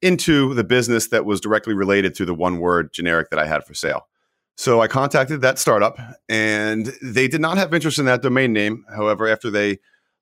into 0.01 0.53
the 0.53 0.63
business 0.63 1.09
that 1.09 1.25
was 1.25 1.41
directly 1.41 1.73
related 1.73 2.15
to 2.15 2.25
the 2.25 2.33
one 2.33 2.59
word 2.59 2.91
generic 2.93 3.29
that 3.29 3.39
I 3.39 3.45
had 3.45 3.65
for 3.65 3.73
sale. 3.73 4.07
So 4.55 4.81
I 4.81 4.87
contacted 4.87 5.41
that 5.41 5.59
startup 5.59 5.97
and 6.27 6.93
they 7.01 7.27
did 7.27 7.41
not 7.41 7.57
have 7.57 7.73
interest 7.73 7.99
in 7.99 8.05
that 8.05 8.21
domain 8.21 8.53
name. 8.53 8.85
However, 8.93 9.27
after 9.27 9.49
they 9.49 9.79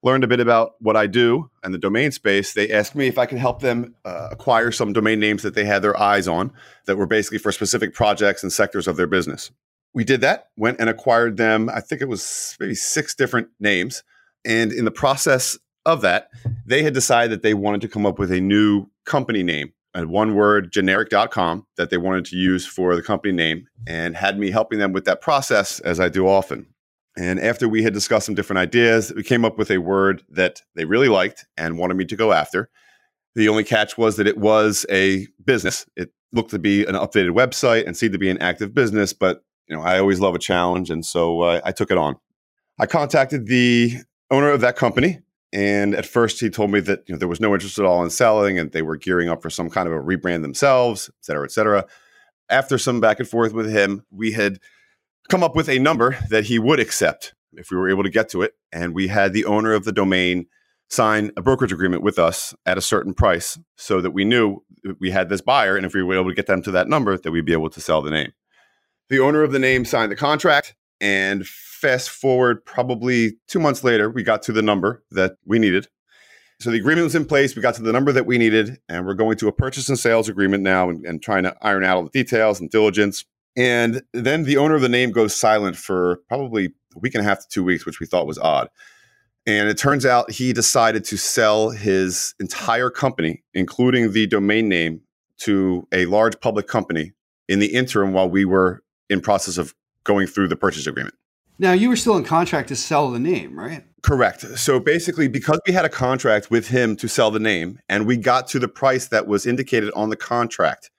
learned 0.08 0.24
a 0.24 0.28
bit 0.28 0.40
about 0.40 0.76
what 0.80 0.96
I 0.96 1.06
do 1.06 1.52
and 1.64 1.74
the 1.74 1.78
domain 1.78 2.12
space, 2.12 2.54
they 2.54 2.72
asked 2.72 2.96
me 2.96 3.08
if 3.08 3.18
I 3.18 3.26
could 3.26 3.40
help 3.40 3.60
them 3.60 3.94
uh, 4.06 4.30
acquire 4.32 4.72
some 4.72 4.94
domain 4.94 5.20
names 5.20 5.44
that 5.44 5.54
they 5.54 5.66
had 5.66 5.82
their 5.82 6.00
eyes 6.00 6.30
on 6.30 6.54
that 6.86 6.96
were 6.96 7.06
basically 7.06 7.40
for 7.40 7.52
specific 7.52 7.94
projects 7.94 8.42
and 8.42 8.52
sectors 8.52 8.88
of 8.88 8.96
their 8.96 9.06
business. 9.06 9.52
We 9.94 10.06
did 10.06 10.22
that, 10.22 10.48
went 10.56 10.80
and 10.80 10.90
acquired 10.90 11.36
them. 11.36 11.70
I 11.70 11.82
think 11.82 12.02
it 12.02 12.08
was 12.08 12.56
maybe 12.58 12.74
six 12.74 13.16
different 13.16 13.50
names. 13.60 14.04
And 14.46 14.72
in 14.72 14.86
the 14.86 14.92
process 14.92 15.60
of 15.86 16.00
that, 16.02 16.30
they 16.66 16.84
had 16.84 16.94
decided 16.94 17.32
that 17.32 17.42
they 17.42 17.54
wanted 17.54 17.82
to 17.82 17.90
come 17.90 18.06
up 18.06 18.18
with 18.18 18.32
a 18.32 18.40
new 18.40 18.88
company 19.06 19.44
name, 19.44 19.74
a 19.94 20.08
one 20.08 20.36
word 20.36 20.72
generic.com 20.72 21.66
that 21.76 21.90
they 21.90 21.98
wanted 21.98 22.24
to 22.26 22.38
use 22.38 22.66
for 22.66 22.96
the 22.96 23.02
company 23.02 23.34
name 23.34 23.68
and 23.86 24.16
had 24.16 24.40
me 24.40 24.52
helping 24.52 24.80
them 24.80 24.94
with 24.94 25.04
that 25.04 25.20
process 25.20 25.82
as 25.82 26.00
I 26.00 26.08
do 26.08 26.28
often. 26.30 26.68
And 27.18 27.40
after 27.40 27.68
we 27.68 27.82
had 27.82 27.94
discussed 27.94 28.28
some 28.28 28.36
different 28.36 28.60
ideas, 28.60 29.12
we 29.16 29.24
came 29.24 29.44
up 29.44 29.58
with 29.58 29.72
a 29.72 29.80
word 29.80 30.24
that 30.30 30.62
they 30.76 30.86
really 30.86 31.10
liked 31.10 31.48
and 31.58 31.80
wanted 31.80 31.98
me 31.98 32.06
to 32.06 32.16
go 32.16 32.32
after. 32.32 32.70
The 33.34 33.50
only 33.50 33.64
catch 33.64 33.98
was 33.98 34.18
that 34.18 34.28
it 34.28 34.38
was 34.38 34.86
a 34.90 35.28
business. 35.44 35.88
It 35.96 36.12
looked 36.32 36.52
to 36.52 36.60
be 36.60 36.86
an 36.86 36.94
updated 36.94 37.32
website 37.32 37.88
and 37.88 37.98
seemed 37.98 38.14
to 38.14 38.20
be 38.20 38.30
an 38.30 38.38
active 38.42 38.74
business, 38.74 39.14
but 39.14 39.44
you 39.68 39.76
know, 39.76 39.82
I 39.82 40.00
always 40.00 40.20
love 40.20 40.36
a 40.36 40.40
challenge, 40.40 40.90
and 40.90 41.06
so 41.06 41.42
uh, 41.42 41.62
I 41.66 41.72
took 41.72 41.92
it 41.92 41.98
on. 41.98 42.16
I 42.80 42.86
contacted 42.86 43.48
the 43.48 43.94
owner 44.32 44.50
of 44.50 44.62
that 44.62 44.76
company, 44.76 45.20
and 45.52 45.94
at 45.94 46.06
first 46.06 46.40
he 46.40 46.50
told 46.50 46.72
me 46.72 46.80
that 46.82 47.04
you 47.08 47.14
know, 47.14 47.20
there 47.20 47.28
was 47.28 47.42
no 47.42 47.54
interest 47.54 47.80
at 47.80 47.86
all 47.86 48.04
in 48.04 48.10
selling, 48.10 48.60
and 48.60 48.72
they 48.72 48.82
were 48.82 48.96
gearing 48.96 49.28
up 49.28 49.42
for 49.42 49.50
some 49.50 49.70
kind 49.70 49.88
of 49.88 49.94
a 49.94 50.00
rebrand 50.00 50.42
themselves, 50.44 51.10
et 51.10 51.26
cetera, 51.26 51.44
et 51.44 51.52
cetera. 51.52 51.86
After 52.50 52.78
some 52.78 53.02
back 53.02 53.20
and 53.20 53.28
forth 53.28 53.54
with 53.54 53.70
him, 53.70 54.06
we 54.10 54.32
had 54.32 54.60
come 55.30 55.44
up 55.44 55.56
with 55.56 55.70
a 55.70 55.80
number 55.80 56.18
that 56.30 56.46
he 56.46 56.60
would 56.60 56.80
accept 56.80 57.34
if 57.54 57.72
we 57.72 57.78
were 57.78 57.90
able 57.90 58.04
to 58.04 58.10
get 58.10 58.30
to 58.30 58.42
it. 58.42 58.54
And 58.72 58.94
we 58.94 59.08
had 59.08 59.34
the 59.34 59.46
owner 59.46 59.74
of 59.74 59.86
the 59.86 59.92
domain 59.92 60.48
sign 60.90 61.32
a 61.36 61.42
brokerage 61.42 61.74
agreement 61.74 62.02
with 62.02 62.18
us 62.18 62.56
at 62.66 62.78
a 62.78 62.82
certain 62.82 63.14
price 63.14 63.60
so 63.76 64.00
that 64.02 64.12
we 64.12 64.24
knew 64.24 64.64
we 65.00 65.12
had 65.12 65.30
this 65.30 65.42
buyer. 65.42 65.76
And 65.76 65.86
if 65.86 65.94
we 65.94 66.02
were 66.02 66.16
able 66.16 66.30
to 66.30 66.36
get 66.36 66.48
them 66.48 66.62
to 66.64 66.72
that 66.72 66.88
number, 66.88 67.18
that 67.18 67.32
we'd 67.32 67.46
be 67.46 67.54
able 67.54 67.70
to 67.70 67.82
sell 67.82 68.02
the 68.02 68.12
name. 68.12 68.32
The 69.10 69.20
owner 69.20 69.44
of 69.44 69.52
the 69.52 69.60
name 69.60 69.86
signed 69.86 70.12
the 70.12 70.16
contract. 70.16 70.76
And 71.00 71.46
fast 71.46 72.10
forward 72.10 72.66
probably 72.66 73.38
two 73.48 73.60
months 73.60 73.84
later, 73.84 74.10
we 74.10 74.24
got 74.24 74.42
to 74.44 74.52
the 74.52 74.62
number 74.62 75.04
that 75.12 75.38
we 75.46 75.60
needed. 75.60 75.88
So 76.60 76.72
the 76.72 76.78
agreement 76.78 77.04
was 77.04 77.16
in 77.16 77.26
place. 77.26 77.56
We 77.56 77.62
got 77.62 77.76
to 77.76 77.84
the 77.84 77.94
number 77.94 78.12
that 78.12 78.26
we 78.26 78.40
needed, 78.40 78.80
and 78.90 79.06
we're 79.06 79.14
going 79.14 79.38
to 79.38 79.48
a 79.48 79.52
purchase 79.52 79.90
and 79.90 80.00
sales 80.00 80.28
agreement 80.28 80.64
now 80.64 80.90
and, 80.90 81.06
and 81.06 81.22
trying 81.22 81.44
to 81.44 81.56
iron 81.62 81.84
out 81.84 81.98
all 81.98 82.04
the 82.04 82.10
details 82.10 82.60
and 82.60 82.72
diligence 82.72 83.26
And 83.58 84.04
then 84.14 84.44
the 84.44 84.58
owner 84.58 84.76
of 84.76 84.82
the 84.82 84.90
name 84.90 85.12
goes 85.12 85.36
silent 85.36 85.76
for 85.76 86.22
probably 86.30 86.68
a 86.96 87.00
week 87.00 87.16
and 87.16 87.26
a 87.26 87.28
half 87.28 87.40
to 87.40 87.48
two 87.50 87.64
weeks, 87.64 87.86
which 87.86 88.00
we 88.00 88.06
thought 88.06 88.28
was 88.28 88.38
odd. 88.38 88.70
And 89.48 89.68
it 89.68 89.78
turns 89.78 90.06
out 90.06 90.30
he 90.30 90.54
decided 90.54 91.04
to 91.06 91.18
sell 91.18 91.72
his 91.72 92.36
entire 92.40 92.90
company, 92.90 93.44
including 93.54 94.12
the 94.12 94.28
domain 94.28 94.70
name, 94.70 95.02
to 95.40 95.88
a 95.92 96.06
large 96.06 96.40
public 96.40 96.68
company 96.68 97.14
in 97.48 97.60
the 97.60 97.68
interim 97.68 98.14
while 98.14 98.30
we 98.30 98.46
were 98.46 98.84
in 99.10 99.22
process 99.22 99.58
of 99.58 99.74
going 100.04 100.28
through 100.28 100.48
the 100.48 100.56
purchase 100.56 100.88
agreement. 100.88 101.16
Now 101.60 101.74
you 101.74 101.90
were 101.90 101.96
still 101.96 102.18
in 102.18 102.24
contract 102.24 102.70
to 102.70 102.76
sell 102.76 103.10
the 103.10 103.20
name, 103.20 103.58
right? 103.58 103.84
Correct. 104.04 104.42
So 104.58 104.80
basically, 104.80 105.28
because 105.28 105.60
we 105.66 105.74
had 105.74 105.86
a 105.86 105.90
contract 105.90 106.52
with 106.52 106.68
him 106.68 106.96
to 106.98 107.08
sell 107.08 107.32
the 107.32 107.40
name 107.40 107.80
and 107.90 108.06
we 108.06 108.18
got 108.18 108.48
to 108.50 108.60
the 108.60 108.68
price 108.68 109.08
that 109.08 109.28
was 109.28 109.46
indicated 109.46 109.92
on 109.96 110.10
the 110.10 110.16
contract, 110.16 110.92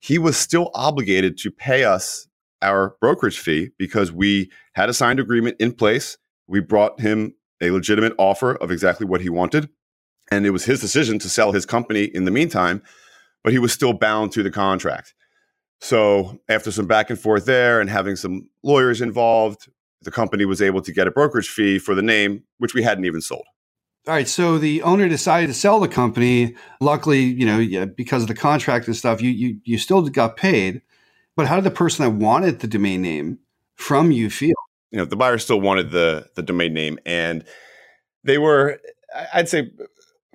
he 0.00 0.18
was 0.18 0.36
still 0.36 0.70
obligated 0.74 1.38
to 1.38 1.50
pay 1.50 1.84
us 1.84 2.28
our 2.62 2.96
brokerage 3.00 3.38
fee 3.38 3.70
because 3.78 4.12
we 4.12 4.50
had 4.74 4.88
a 4.88 4.94
signed 4.94 5.20
agreement 5.20 5.56
in 5.60 5.72
place. 5.72 6.16
We 6.46 6.60
brought 6.60 7.00
him 7.00 7.34
a 7.60 7.70
legitimate 7.70 8.14
offer 8.18 8.54
of 8.54 8.70
exactly 8.70 9.06
what 9.06 9.20
he 9.20 9.28
wanted. 9.28 9.68
And 10.30 10.44
it 10.44 10.50
was 10.50 10.64
his 10.64 10.80
decision 10.80 11.18
to 11.20 11.28
sell 11.28 11.52
his 11.52 11.66
company 11.66 12.04
in 12.04 12.24
the 12.24 12.30
meantime, 12.30 12.82
but 13.44 13.52
he 13.52 13.58
was 13.58 13.72
still 13.72 13.92
bound 13.92 14.32
to 14.32 14.42
the 14.42 14.50
contract. 14.50 15.14
So 15.80 16.40
after 16.48 16.70
some 16.70 16.86
back 16.86 17.10
and 17.10 17.18
forth 17.18 17.44
there 17.46 17.80
and 17.80 17.88
having 17.90 18.16
some 18.16 18.48
lawyers 18.62 19.00
involved, 19.00 19.68
the 20.02 20.10
company 20.10 20.44
was 20.44 20.62
able 20.62 20.82
to 20.82 20.92
get 20.92 21.06
a 21.06 21.10
brokerage 21.10 21.48
fee 21.48 21.78
for 21.78 21.94
the 21.94 22.02
name, 22.02 22.44
which 22.58 22.74
we 22.74 22.82
hadn't 22.82 23.04
even 23.04 23.20
sold. 23.20 23.44
All 24.06 24.14
right, 24.14 24.28
so 24.28 24.56
the 24.56 24.82
owner 24.82 25.08
decided 25.08 25.48
to 25.48 25.54
sell 25.54 25.80
the 25.80 25.88
company. 25.88 26.54
Luckily, 26.80 27.22
you 27.22 27.44
know, 27.44 27.86
because 27.86 28.22
of 28.22 28.28
the 28.28 28.34
contract 28.34 28.86
and 28.86 28.94
stuff, 28.94 29.20
you 29.20 29.30
you 29.30 29.58
you 29.64 29.78
still 29.78 30.02
got 30.02 30.36
paid. 30.36 30.82
But 31.34 31.48
how 31.48 31.56
did 31.56 31.64
the 31.64 31.72
person 31.72 32.04
that 32.04 32.12
wanted 32.12 32.60
the 32.60 32.68
domain 32.68 33.02
name 33.02 33.40
from 33.74 34.12
you 34.12 34.30
feel? 34.30 34.54
You 34.92 34.98
know, 34.98 35.06
the 35.06 35.16
buyer 35.16 35.38
still 35.38 35.60
wanted 35.60 35.90
the 35.90 36.28
the 36.36 36.42
domain 36.42 36.72
name, 36.72 37.00
and 37.04 37.44
they 38.22 38.38
were, 38.38 38.78
I'd 39.34 39.48
say, 39.48 39.72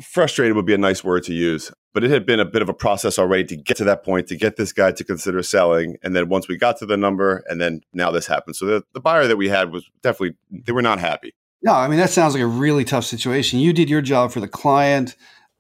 frustrated 0.02 0.56
would 0.58 0.66
be 0.66 0.74
a 0.74 0.78
nice 0.78 1.02
word 1.02 1.24
to 1.24 1.34
use. 1.34 1.72
But 1.94 2.04
it 2.04 2.12
had 2.12 2.26
been 2.26 2.40
a 2.40 2.46
bit 2.46 2.62
of 2.62 2.70
a 2.70 2.74
process 2.74 3.20
already 3.20 3.46
to 3.46 3.56
get 3.58 3.78
to 3.78 3.84
that 3.86 4.04
point, 4.04 4.28
to 4.28 4.38
get 4.38 4.56
this 4.56 4.72
guy 4.74 4.92
to 4.94 5.04
consider 5.04 5.44
selling. 5.44 5.98
And 6.04 6.16
then 6.16 6.30
once 6.30 6.48
we 6.48 6.58
got 6.58 6.78
to 6.78 6.86
the 6.86 6.96
number, 6.98 7.44
and 7.48 7.60
then 7.60 7.82
now 7.94 8.12
this 8.12 8.28
happened. 8.28 8.56
So 8.56 8.66
the, 8.66 8.84
the 8.94 9.02
buyer 9.02 9.28
that 9.28 9.36
we 9.36 9.50
had 9.50 9.72
was 9.74 9.90
definitely, 10.02 10.38
they 10.50 10.72
were 10.72 10.82
not 10.82 11.00
happy. 11.00 11.34
No, 11.64 11.74
I 11.74 11.88
mean, 11.88 12.00
that 12.00 12.10
sounds 12.10 12.34
like 12.34 12.44
a 12.44 12.48
really 12.48 12.84
tough 12.84 13.06
situation. 13.06 13.60
You 13.60 13.74
did 13.74 13.90
your 13.90 14.02
job 14.02 14.32
for 14.32 14.40
the 14.40 14.48
client. 14.48 15.16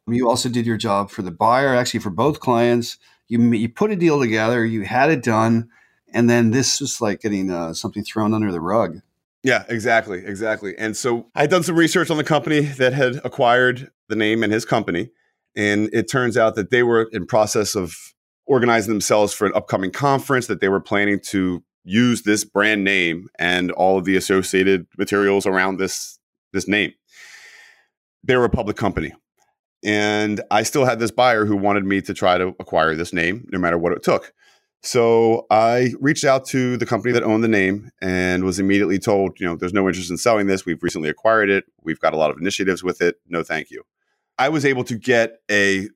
You 0.07 0.27
also 0.29 0.49
did 0.49 0.65
your 0.65 0.77
job 0.77 1.11
for 1.11 1.21
the 1.21 1.31
buyer, 1.31 1.75
actually, 1.75 1.99
for 1.99 2.09
both 2.09 2.39
clients. 2.39 2.97
You, 3.27 3.39
you 3.53 3.69
put 3.69 3.91
a 3.91 3.95
deal 3.95 4.19
together, 4.19 4.65
you 4.65 4.81
had 4.81 5.09
it 5.11 5.23
done. 5.23 5.69
And 6.13 6.29
then 6.29 6.51
this 6.51 6.81
was 6.81 6.99
like 6.99 7.21
getting 7.21 7.49
uh, 7.49 7.73
something 7.73 8.03
thrown 8.03 8.33
under 8.33 8.51
the 8.51 8.59
rug. 8.59 9.01
Yeah, 9.43 9.63
exactly, 9.69 10.23
exactly. 10.25 10.77
And 10.77 10.95
so 10.95 11.27
I 11.33 11.41
had 11.41 11.49
done 11.49 11.63
some 11.63 11.75
research 11.75 12.11
on 12.11 12.17
the 12.17 12.23
company 12.23 12.61
that 12.61 12.93
had 12.93 13.21
acquired 13.23 13.89
the 14.07 14.15
name 14.15 14.43
and 14.43 14.53
his 14.53 14.65
company, 14.65 15.09
and 15.55 15.89
it 15.93 16.09
turns 16.09 16.37
out 16.37 16.55
that 16.55 16.69
they 16.69 16.83
were 16.83 17.09
in 17.11 17.25
process 17.25 17.75
of 17.75 17.95
organizing 18.45 18.93
themselves 18.93 19.33
for 19.33 19.47
an 19.47 19.53
upcoming 19.55 19.91
conference 19.91 20.47
that 20.47 20.61
they 20.61 20.69
were 20.69 20.79
planning 20.79 21.19
to 21.19 21.63
use 21.83 22.23
this 22.23 22.43
brand 22.43 22.83
name 22.83 23.27
and 23.39 23.71
all 23.71 23.97
of 23.97 24.05
the 24.05 24.15
associated 24.15 24.85
materials 24.97 25.45
around 25.45 25.77
this 25.77 26.19
this 26.53 26.67
name. 26.67 26.91
They 28.23 28.35
were 28.35 28.45
a 28.45 28.49
public 28.49 28.77
company. 28.77 29.13
And 29.83 30.41
I 30.51 30.63
still 30.63 30.85
had 30.85 30.99
this 30.99 31.11
buyer 31.11 31.45
who 31.45 31.55
wanted 31.55 31.85
me 31.85 32.01
to 32.01 32.13
try 32.13 32.37
to 32.37 32.55
acquire 32.59 32.95
this 32.95 33.13
name 33.13 33.47
no 33.51 33.57
matter 33.57 33.77
what 33.77 33.93
it 33.93 34.03
took. 34.03 34.31
So 34.83 35.45
I 35.51 35.93
reached 35.99 36.23
out 36.23 36.45
to 36.47 36.75
the 36.77 36.85
company 36.85 37.13
that 37.13 37.23
owned 37.23 37.43
the 37.43 37.47
name 37.47 37.91
and 38.01 38.43
was 38.43 38.59
immediately 38.59 38.97
told, 38.97 39.39
you 39.39 39.45
know, 39.45 39.55
there's 39.55 39.73
no 39.73 39.87
interest 39.87 40.09
in 40.09 40.17
selling 40.17 40.47
this. 40.47 40.65
We've 40.65 40.81
recently 40.81 41.09
acquired 41.09 41.49
it. 41.49 41.65
We've 41.83 41.99
got 41.99 42.13
a 42.13 42.17
lot 42.17 42.31
of 42.31 42.37
initiatives 42.37 42.83
with 42.83 43.01
it. 43.01 43.17
No, 43.27 43.43
thank 43.43 43.69
you. 43.69 43.83
I 44.39 44.49
was 44.49 44.65
able 44.65 44.83
to 44.85 44.97
get 44.97 45.37
a 45.49 45.87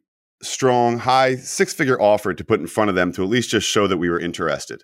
strong, 0.44 1.00
high 1.00 1.36
six 1.36 1.74
figure 1.74 2.00
offer 2.00 2.34
to 2.34 2.44
put 2.44 2.60
in 2.60 2.68
front 2.68 2.90
of 2.90 2.96
them 2.96 3.12
to 3.14 3.24
at 3.24 3.30
least 3.30 3.50
just 3.50 3.68
show 3.68 3.88
that 3.88 3.98
we 3.98 4.10
were 4.10 4.20
interested. 4.20 4.84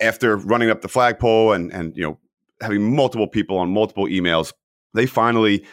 After 0.00 0.36
running 0.36 0.70
up 0.70 0.82
the 0.82 0.88
flagpole 0.88 1.52
and, 1.52 1.72
and 1.72 1.96
you 1.96 2.02
know, 2.02 2.18
having 2.60 2.94
multiple 2.94 3.26
people 3.26 3.58
on 3.58 3.70
multiple 3.70 4.06
emails, 4.06 4.52
they 4.94 5.06
finally 5.06 5.64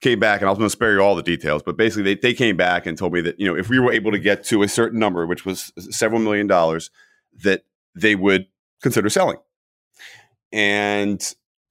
came 0.00 0.18
back 0.20 0.40
and 0.40 0.48
I 0.48 0.50
was 0.50 0.58
going 0.58 0.66
to 0.66 0.72
spare 0.72 0.94
you 0.94 1.00
all 1.00 1.16
the 1.16 1.22
details, 1.22 1.62
but 1.62 1.76
basically 1.76 2.02
they, 2.02 2.20
they 2.20 2.34
came 2.34 2.56
back 2.56 2.86
and 2.86 2.98
told 2.98 3.12
me 3.12 3.22
that, 3.22 3.40
you 3.40 3.46
know, 3.46 3.56
if 3.56 3.68
we 3.68 3.78
were 3.78 3.92
able 3.92 4.12
to 4.12 4.18
get 4.18 4.44
to 4.44 4.62
a 4.62 4.68
certain 4.68 4.98
number, 4.98 5.26
which 5.26 5.46
was 5.46 5.72
several 5.90 6.20
million 6.20 6.46
dollars, 6.46 6.90
that 7.42 7.64
they 7.94 8.14
would 8.14 8.46
consider 8.82 9.08
selling. 9.08 9.38
And 10.52 11.22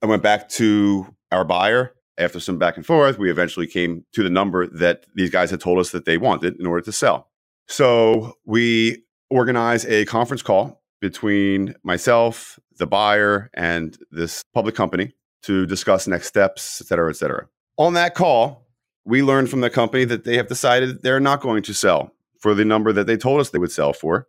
I 0.02 0.06
went 0.06 0.22
back 0.22 0.48
to 0.50 1.14
our 1.30 1.44
buyer 1.44 1.94
after 2.18 2.40
some 2.40 2.58
back 2.58 2.76
and 2.76 2.86
forth, 2.86 3.18
we 3.18 3.30
eventually 3.30 3.66
came 3.66 4.04
to 4.12 4.22
the 4.22 4.30
number 4.30 4.66
that 4.66 5.04
these 5.14 5.30
guys 5.30 5.50
had 5.50 5.60
told 5.60 5.78
us 5.78 5.90
that 5.90 6.04
they 6.04 6.16
wanted 6.16 6.58
in 6.58 6.66
order 6.66 6.82
to 6.82 6.92
sell. 6.92 7.28
So 7.68 8.34
we 8.44 9.04
organized 9.28 9.86
a 9.86 10.04
conference 10.06 10.42
call 10.42 10.80
between 11.00 11.74
myself, 11.82 12.58
the 12.78 12.86
buyer, 12.86 13.50
and 13.54 13.98
this 14.10 14.42
public 14.54 14.74
company 14.74 15.14
to 15.42 15.66
discuss 15.66 16.06
next 16.06 16.26
steps, 16.26 16.80
et 16.80 16.86
cetera, 16.86 17.10
et 17.10 17.16
cetera. 17.16 17.46
On 17.76 17.94
that 17.94 18.14
call, 18.14 18.66
we 19.04 19.22
learned 19.22 19.48
from 19.48 19.60
the 19.60 19.70
company 19.70 20.04
that 20.04 20.24
they 20.24 20.36
have 20.36 20.48
decided 20.48 21.02
they're 21.02 21.20
not 21.20 21.40
going 21.40 21.62
to 21.64 21.74
sell 21.74 22.12
for 22.40 22.54
the 22.54 22.64
number 22.64 22.92
that 22.92 23.06
they 23.06 23.16
told 23.16 23.40
us 23.40 23.50
they 23.50 23.58
would 23.58 23.72
sell 23.72 23.92
for, 23.92 24.26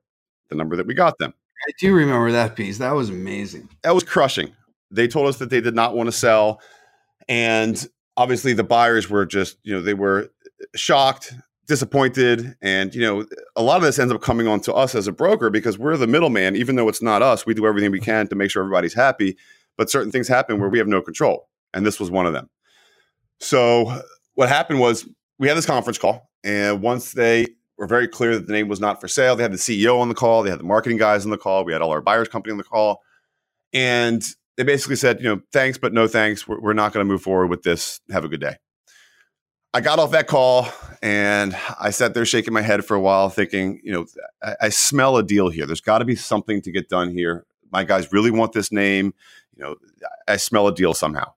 the 0.49 0.55
number 0.55 0.75
that 0.75 0.87
we 0.87 0.93
got 0.93 1.17
them. 1.19 1.33
I 1.67 1.71
do 1.79 1.93
remember 1.93 2.31
that 2.31 2.55
piece. 2.55 2.77
That 2.77 2.91
was 2.91 3.09
amazing. 3.09 3.69
That 3.83 3.95
was 3.95 4.03
crushing. 4.03 4.53
They 4.91 5.07
told 5.07 5.27
us 5.27 5.37
that 5.37 5.49
they 5.49 5.61
did 5.61 5.75
not 5.75 5.95
want 5.95 6.07
to 6.07 6.11
sell 6.11 6.61
and 7.27 7.87
obviously 8.15 8.53
the 8.53 8.63
buyers 8.63 9.09
were 9.09 9.25
just, 9.25 9.57
you 9.63 9.73
know, 9.73 9.81
they 9.81 9.93
were 9.93 10.29
shocked, 10.75 11.33
disappointed. 11.67 12.55
And, 12.61 12.95
you 12.95 13.01
know, 13.01 13.25
a 13.55 13.61
lot 13.61 13.77
of 13.77 13.83
this 13.83 13.99
ends 13.99 14.13
up 14.13 14.21
coming 14.21 14.47
on 14.47 14.61
to 14.61 14.73
us 14.73 14.95
as 14.95 15.07
a 15.07 15.11
broker 15.11 15.49
because 15.49 15.77
we're 15.77 15.97
the 15.97 16.07
middleman, 16.07 16.55
even 16.55 16.75
though 16.75 16.87
it's 16.87 17.01
not 17.01 17.21
us. 17.21 17.45
We 17.45 17.53
do 17.53 17.65
everything 17.65 17.91
we 17.91 17.99
can 17.99 18.27
to 18.29 18.35
make 18.35 18.51
sure 18.51 18.63
everybody's 18.63 18.93
happy. 18.93 19.37
But 19.77 19.89
certain 19.89 20.11
things 20.11 20.27
happen 20.27 20.59
where 20.59 20.69
we 20.69 20.79
have 20.79 20.87
no 20.87 21.01
control. 21.01 21.49
And 21.73 21.85
this 21.85 21.99
was 21.99 22.09
one 22.09 22.25
of 22.25 22.33
them. 22.33 22.49
So 23.39 24.01
what 24.33 24.49
happened 24.49 24.79
was 24.79 25.07
we 25.37 25.47
had 25.47 25.57
this 25.57 25.65
conference 25.65 25.97
call. 25.97 26.29
And 26.43 26.81
once 26.81 27.11
they 27.11 27.45
were 27.77 27.87
very 27.87 28.07
clear 28.07 28.35
that 28.35 28.47
the 28.47 28.53
name 28.53 28.69
was 28.69 28.79
not 28.79 28.99
for 28.99 29.07
sale, 29.07 29.35
they 29.35 29.43
had 29.43 29.51
the 29.51 29.57
CEO 29.57 29.99
on 29.99 30.09
the 30.09 30.15
call, 30.15 30.43
they 30.43 30.49
had 30.49 30.59
the 30.59 30.63
marketing 30.63 30.97
guys 30.97 31.25
on 31.25 31.31
the 31.31 31.37
call, 31.37 31.63
we 31.63 31.73
had 31.73 31.81
all 31.81 31.91
our 31.91 32.01
buyers 32.01 32.27
company 32.27 32.51
on 32.51 32.57
the 32.57 32.63
call. 32.63 33.01
And 33.73 34.23
they 34.55 34.63
basically 34.63 34.95
said, 34.95 35.19
you 35.19 35.25
know, 35.25 35.41
thanks, 35.51 35.77
but 35.77 35.93
no 35.93 36.07
thanks. 36.07 36.47
We're, 36.47 36.59
we're 36.59 36.73
not 36.73 36.93
going 36.93 37.05
to 37.05 37.11
move 37.11 37.21
forward 37.21 37.47
with 37.47 37.63
this. 37.63 37.99
Have 38.09 38.25
a 38.25 38.29
good 38.29 38.41
day. 38.41 38.55
I 39.77 39.79
got 39.79 39.99
off 39.99 40.09
that 40.09 40.25
call 40.25 40.67
and 41.03 41.55
I 41.79 41.91
sat 41.91 42.15
there 42.15 42.25
shaking 42.25 42.51
my 42.51 42.63
head 42.63 42.83
for 42.83 42.95
a 42.95 42.99
while, 42.99 43.29
thinking, 43.29 43.79
you 43.83 43.91
know, 43.91 44.07
I, 44.41 44.55
I 44.61 44.69
smell 44.69 45.17
a 45.17 45.23
deal 45.23 45.49
here. 45.49 45.67
There's 45.67 45.81
got 45.81 45.99
to 45.99 46.05
be 46.05 46.15
something 46.15 46.63
to 46.63 46.71
get 46.71 46.89
done 46.89 47.11
here. 47.11 47.45
My 47.71 47.83
guys 47.83 48.11
really 48.11 48.31
want 48.31 48.53
this 48.53 48.71
name. 48.71 49.13
You 49.55 49.63
know, 49.63 49.75
I 50.27 50.37
smell 50.37 50.67
a 50.67 50.73
deal 50.73 50.95
somehow. 50.95 51.31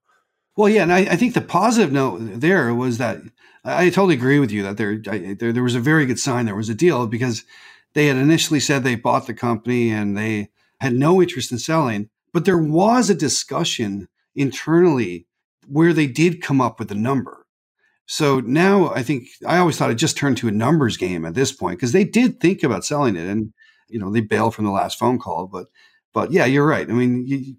Well, 0.57 0.71
yeah, 0.71 0.85
and 0.85 0.93
I, 0.93 1.01
I 1.01 1.17
think 1.17 1.35
the 1.35 1.43
positive 1.43 1.93
note 1.93 2.21
there 2.41 2.75
was 2.75 2.97
that 2.97 3.19
I 3.63 3.91
totally 3.91 4.15
agree 4.15 4.39
with 4.39 4.51
you 4.51 4.63
that 4.63 4.79
there, 4.79 5.03
I, 5.07 5.35
there 5.35 5.53
there 5.53 5.63
was 5.63 5.75
a 5.75 5.81
very 5.81 6.07
good 6.07 6.19
sign 6.19 6.47
there 6.47 6.57
was 6.57 6.71
a 6.71 6.75
deal 6.75 7.07
because 7.07 7.45
they 7.93 8.07
had 8.07 8.17
initially 8.17 8.61
said 8.61 8.85
they 8.85 8.95
bought 8.95 9.27
the 9.27 9.35
company 9.35 9.91
and 9.91 10.17
they 10.17 10.49
had 10.81 10.95
no 10.95 11.21
interest 11.21 11.53
in 11.53 11.59
selling 11.59 12.09
but 12.33 12.47
there 12.47 12.57
was 12.57 13.11
a 13.11 13.15
discussion 13.15 14.09
internally 14.35 15.27
where 15.69 15.93
they 15.93 16.07
did 16.07 16.41
come 16.41 16.63
up 16.63 16.79
with 16.79 16.91
a 16.91 16.95
number. 16.95 17.40
So 18.12 18.40
now 18.40 18.93
I 18.93 19.05
think 19.05 19.29
I 19.47 19.59
always 19.59 19.76
thought 19.76 19.93
it 19.93 19.95
just 19.95 20.17
turned 20.17 20.37
to 20.38 20.49
a 20.49 20.50
numbers 20.50 20.97
game 20.97 21.25
at 21.25 21.35
this 21.35 21.52
point 21.52 21.79
because 21.79 21.93
they 21.93 22.02
did 22.02 22.40
think 22.40 22.64
about 22.64 22.85
selling 22.85 23.14
it 23.14 23.29
and 23.29 23.52
you 23.88 24.00
know 24.00 24.11
they 24.11 24.21
bailed 24.21 24.52
from 24.52 24.64
the 24.64 24.73
last 24.73 24.99
phone 24.99 25.21
call 25.21 25.47
but 25.47 25.67
but 26.12 26.33
yeah 26.33 26.45
you're 26.45 26.67
right 26.67 26.90
I 26.90 26.93
mean 26.93 27.25
you 27.25 27.55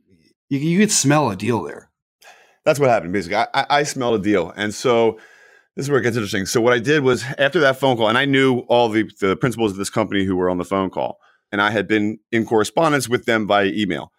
you, 0.50 0.60
you 0.60 0.79
could 0.79 0.91
smell 0.91 1.31
a 1.31 1.38
deal 1.38 1.63
there. 1.63 1.89
That's 2.65 2.81
what 2.81 2.89
happened 2.89 3.13
basically. 3.13 3.38
I, 3.38 3.48
I, 3.53 3.65
I 3.70 3.84
smelled 3.84 4.20
a 4.20 4.22
deal 4.22 4.51
and 4.58 4.74
so 4.75 5.17
this 5.77 5.86
is 5.86 5.89
where 5.89 6.01
it 6.01 6.03
gets 6.03 6.17
interesting. 6.17 6.46
So 6.46 6.60
what 6.60 6.74
I 6.74 6.79
did 6.79 7.01
was 7.01 7.24
after 7.38 7.62
that 7.62 7.79
phone 7.79 7.96
call 7.96 8.10
and 8.10 8.17
I 8.17 8.25
knew 8.25 8.60
all 8.67 8.89
the 8.89 9.10
the 9.22 9.38
principals 9.38 9.72
of 9.72 9.77
this 9.77 9.89
company 9.89 10.25
who 10.25 10.36
were 10.36 10.50
on 10.50 10.58
the 10.58 10.65
phone 10.65 10.89
call 10.89 11.20
and 11.53 11.62
I 11.62 11.72
had 11.72 11.88
been 11.88 12.20
in 12.29 12.46
correspondence 12.46 13.08
with 13.08 13.24
them 13.24 13.48
by 13.48 13.67
email. 13.67 14.12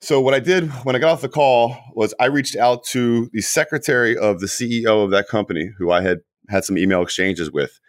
So 0.00 0.20
what 0.20 0.32
I 0.32 0.38
did 0.38 0.70
when 0.84 0.94
I 0.94 1.00
got 1.00 1.10
off 1.10 1.22
the 1.22 1.28
call 1.28 1.76
was 1.94 2.14
I 2.20 2.26
reached 2.26 2.56
out 2.56 2.84
to 2.86 3.28
the 3.32 3.40
secretary 3.40 4.16
of 4.16 4.38
the 4.38 4.46
CEO 4.46 5.04
of 5.04 5.10
that 5.10 5.28
company, 5.28 5.72
who 5.76 5.90
I 5.90 6.02
had 6.02 6.20
had 6.48 6.64
some 6.64 6.78
email 6.78 7.02
exchanges 7.02 7.50
with, 7.50 7.80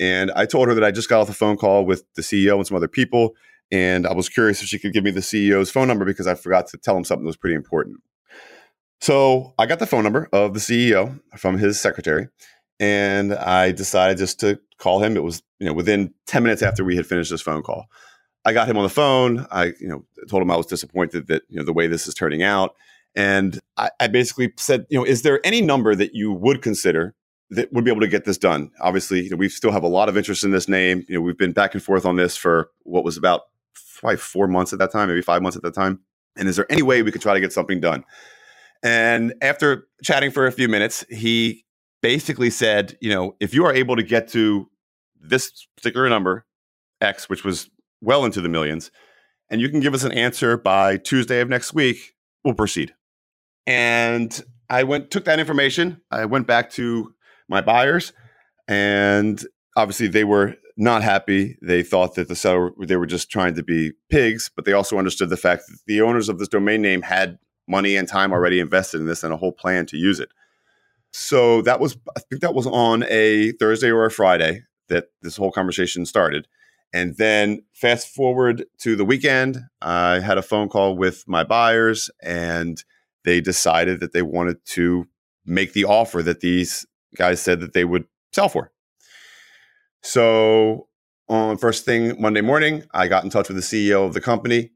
and 0.00 0.32
I 0.32 0.44
told 0.44 0.68
her 0.68 0.74
that 0.74 0.82
I 0.82 0.90
just 0.90 1.08
got 1.08 1.20
off 1.20 1.28
the 1.28 1.34
phone 1.34 1.56
call 1.56 1.86
with 1.86 2.04
the 2.16 2.22
CEO 2.22 2.56
and 2.56 2.66
some 2.66 2.76
other 2.76 2.88
people, 2.88 3.34
and 3.70 4.08
I 4.08 4.12
was 4.12 4.28
curious 4.28 4.60
if 4.60 4.68
she 4.68 4.78
could 4.78 4.92
give 4.92 5.04
me 5.04 5.12
the 5.12 5.20
CEO's 5.20 5.70
phone 5.70 5.86
number 5.86 6.04
because 6.04 6.26
I 6.26 6.34
forgot 6.34 6.66
to 6.68 6.78
tell 6.78 6.96
him 6.96 7.04
something 7.04 7.24
that 7.24 7.28
was 7.28 7.36
pretty 7.36 7.54
important. 7.54 7.98
So 9.00 9.54
I 9.58 9.66
got 9.66 9.78
the 9.78 9.86
phone 9.86 10.02
number 10.02 10.28
of 10.32 10.54
the 10.54 10.60
CEO 10.60 11.20
from 11.36 11.58
his 11.58 11.80
secretary, 11.80 12.28
and 12.80 13.34
I 13.34 13.70
decided 13.70 14.18
just 14.18 14.40
to 14.40 14.60
call 14.78 15.00
him. 15.00 15.16
It 15.16 15.22
was 15.22 15.44
you 15.60 15.66
know 15.66 15.74
within 15.74 16.12
ten 16.26 16.42
minutes 16.42 16.62
after 16.62 16.82
we 16.82 16.96
had 16.96 17.06
finished 17.06 17.30
this 17.30 17.40
phone 17.40 17.62
call. 17.62 17.86
I 18.44 18.52
got 18.52 18.68
him 18.68 18.76
on 18.76 18.82
the 18.82 18.88
phone. 18.88 19.46
I, 19.50 19.66
you 19.80 19.88
know, 19.88 20.04
told 20.28 20.42
him 20.42 20.50
I 20.50 20.56
was 20.56 20.66
disappointed 20.66 21.28
that, 21.28 21.42
you 21.48 21.56
know, 21.56 21.64
the 21.64 21.72
way 21.72 21.86
this 21.86 22.06
is 22.08 22.14
turning 22.14 22.42
out. 22.42 22.74
And 23.14 23.60
I, 23.76 23.90
I 24.00 24.06
basically 24.08 24.52
said, 24.56 24.86
you 24.90 24.98
know, 24.98 25.04
is 25.04 25.22
there 25.22 25.44
any 25.44 25.60
number 25.60 25.94
that 25.94 26.14
you 26.14 26.32
would 26.32 26.62
consider 26.62 27.14
that 27.50 27.72
would 27.72 27.84
be 27.84 27.90
able 27.90 28.00
to 28.00 28.08
get 28.08 28.24
this 28.24 28.38
done? 28.38 28.70
Obviously, 28.80 29.22
you 29.22 29.30
know, 29.30 29.36
we 29.36 29.48
still 29.48 29.70
have 29.70 29.82
a 29.82 29.88
lot 29.88 30.08
of 30.08 30.16
interest 30.16 30.44
in 30.44 30.50
this 30.50 30.68
name. 30.68 31.04
You 31.08 31.16
know, 31.16 31.20
we've 31.20 31.38
been 31.38 31.52
back 31.52 31.74
and 31.74 31.82
forth 31.82 32.04
on 32.04 32.16
this 32.16 32.36
for 32.36 32.70
what 32.82 33.04
was 33.04 33.16
about 33.16 33.42
five, 33.74 34.20
four 34.20 34.48
months 34.48 34.72
at 34.72 34.78
that 34.80 34.90
time, 34.90 35.08
maybe 35.08 35.22
five 35.22 35.42
months 35.42 35.56
at 35.56 35.62
that 35.62 35.74
time. 35.74 36.00
And 36.36 36.48
is 36.48 36.56
there 36.56 36.70
any 36.70 36.82
way 36.82 37.02
we 37.02 37.12
could 37.12 37.22
try 37.22 37.34
to 37.34 37.40
get 37.40 37.52
something 37.52 37.80
done? 37.80 38.04
And 38.82 39.34
after 39.42 39.86
chatting 40.02 40.30
for 40.30 40.46
a 40.46 40.52
few 40.52 40.66
minutes, 40.66 41.04
he 41.08 41.64
basically 42.00 42.50
said, 42.50 42.96
you 43.00 43.10
know, 43.10 43.36
if 43.38 43.54
you 43.54 43.64
are 43.64 43.72
able 43.72 43.94
to 43.96 44.02
get 44.02 44.28
to 44.28 44.68
this 45.20 45.66
particular 45.76 46.08
number, 46.08 46.46
X, 47.00 47.28
which 47.28 47.44
was 47.44 47.70
well 48.02 48.24
into 48.24 48.42
the 48.42 48.48
millions, 48.48 48.90
and 49.48 49.60
you 49.60 49.70
can 49.70 49.80
give 49.80 49.94
us 49.94 50.04
an 50.04 50.12
answer 50.12 50.58
by 50.58 50.98
Tuesday 50.98 51.40
of 51.40 51.48
next 51.48 51.72
week, 51.72 52.14
we'll 52.44 52.54
proceed. 52.54 52.94
And 53.66 54.38
I 54.68 54.82
went 54.82 55.10
took 55.10 55.24
that 55.24 55.38
information. 55.38 56.00
I 56.10 56.24
went 56.26 56.46
back 56.46 56.70
to 56.72 57.14
my 57.48 57.60
buyers, 57.60 58.12
and 58.68 59.42
obviously 59.76 60.08
they 60.08 60.24
were 60.24 60.56
not 60.76 61.02
happy. 61.02 61.56
They 61.62 61.82
thought 61.82 62.14
that 62.14 62.28
the 62.28 62.36
seller 62.36 62.72
they 62.80 62.96
were 62.96 63.06
just 63.06 63.30
trying 63.30 63.54
to 63.54 63.62
be 63.62 63.92
pigs, 64.10 64.50
but 64.54 64.64
they 64.64 64.72
also 64.72 64.98
understood 64.98 65.28
the 65.28 65.36
fact 65.36 65.64
that 65.68 65.78
the 65.86 66.00
owners 66.00 66.28
of 66.28 66.38
this 66.38 66.48
domain 66.48 66.82
name 66.82 67.02
had 67.02 67.38
money 67.68 67.96
and 67.96 68.08
time 68.08 68.32
already 68.32 68.58
invested 68.58 69.00
in 69.00 69.06
this 69.06 69.22
and 69.22 69.32
a 69.32 69.36
whole 69.36 69.52
plan 69.52 69.86
to 69.86 69.96
use 69.96 70.18
it. 70.18 70.30
So 71.12 71.62
that 71.62 71.78
was 71.78 71.96
I 72.16 72.20
think 72.20 72.40
that 72.42 72.54
was 72.54 72.66
on 72.66 73.04
a 73.08 73.52
Thursday 73.52 73.90
or 73.90 74.06
a 74.06 74.10
Friday 74.10 74.62
that 74.88 75.06
this 75.20 75.36
whole 75.36 75.52
conversation 75.52 76.06
started. 76.06 76.48
And 76.92 77.16
then 77.16 77.62
fast 77.72 78.08
forward 78.08 78.66
to 78.78 78.96
the 78.96 79.04
weekend, 79.04 79.62
I 79.80 80.20
had 80.20 80.38
a 80.38 80.42
phone 80.42 80.68
call 80.68 80.96
with 80.96 81.24
my 81.26 81.42
buyers 81.42 82.10
and 82.22 82.82
they 83.24 83.40
decided 83.40 84.00
that 84.00 84.12
they 84.12 84.22
wanted 84.22 84.64
to 84.66 85.06
make 85.46 85.72
the 85.72 85.84
offer 85.84 86.22
that 86.22 86.40
these 86.40 86.86
guys 87.16 87.40
said 87.40 87.60
that 87.60 87.72
they 87.72 87.84
would 87.84 88.04
sell 88.32 88.48
for. 88.48 88.72
So 90.02 90.88
on 91.28 91.56
first 91.56 91.84
thing 91.84 92.20
Monday 92.20 92.40
morning, 92.40 92.84
I 92.92 93.08
got 93.08 93.24
in 93.24 93.30
touch 93.30 93.48
with 93.48 93.56
the 93.56 93.62
CEO 93.62 94.06
of 94.06 94.14
the 94.14 94.20
company, 94.20 94.70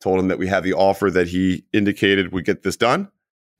told 0.00 0.18
him 0.18 0.28
that 0.28 0.38
we 0.38 0.48
have 0.48 0.64
the 0.64 0.72
offer 0.72 1.10
that 1.10 1.28
he 1.28 1.64
indicated 1.72 2.32
would 2.32 2.44
get 2.44 2.62
this 2.62 2.76
done, 2.76 3.10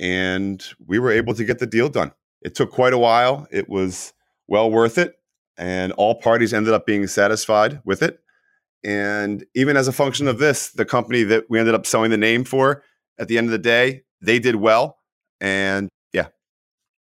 and 0.01 0.65
we 0.85 0.99
were 0.99 1.13
able 1.13 1.35
to 1.35 1.45
get 1.45 1.59
the 1.59 1.67
deal 1.67 1.89
done. 1.89 2.13
It 2.41 2.55
took 2.55 2.73
quite 2.73 2.93
a 2.93 2.99
while. 2.99 3.47
It 3.51 3.69
was 3.69 4.13
well 4.49 4.71
worth 4.71 4.99
it, 4.99 5.15
and 5.57 5.93
all 5.93 6.15
parties 6.15 6.53
ended 6.53 6.73
up 6.73 6.87
being 6.87 7.07
satisfied 7.07 7.81
with 7.85 8.03
it. 8.03 8.21
And 8.85 9.45
even 9.55 9.77
as 9.77 9.89
a 9.89 9.93
function 9.93 10.27
of 10.27 10.39
this, 10.39 10.71
the 10.71 10.85
company 10.85 11.23
that 11.25 11.45
we 11.49 11.59
ended 11.59 11.75
up 11.75 11.87
selling 11.87 12.11
the 12.11 12.17
name 12.17 12.45
for 12.45 12.83
at 13.19 13.29
the 13.29 13.39
end 13.39 13.47
of 13.47 13.53
the 13.53 13.59
day, 13.59 14.03
they 14.21 14.39
did 14.39 14.57
well. 14.57 14.99
And 15.41 15.89
yeah. 16.13 16.29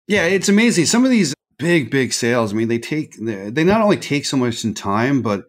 Yeah, 0.07 0.25
it's 0.25 0.49
amazing. 0.49 0.85
Some 0.85 1.05
of 1.05 1.11
these 1.11 1.33
big, 1.57 1.89
big 1.89 2.13
sales, 2.13 2.53
I 2.53 2.55
mean, 2.55 2.67
they 2.67 2.79
take, 2.79 3.15
they 3.19 3.63
not 3.63 3.81
only 3.81 3.97
take 3.97 4.25
so 4.25 4.37
much 4.37 4.63
in 4.63 4.73
time, 4.73 5.21
but 5.21 5.45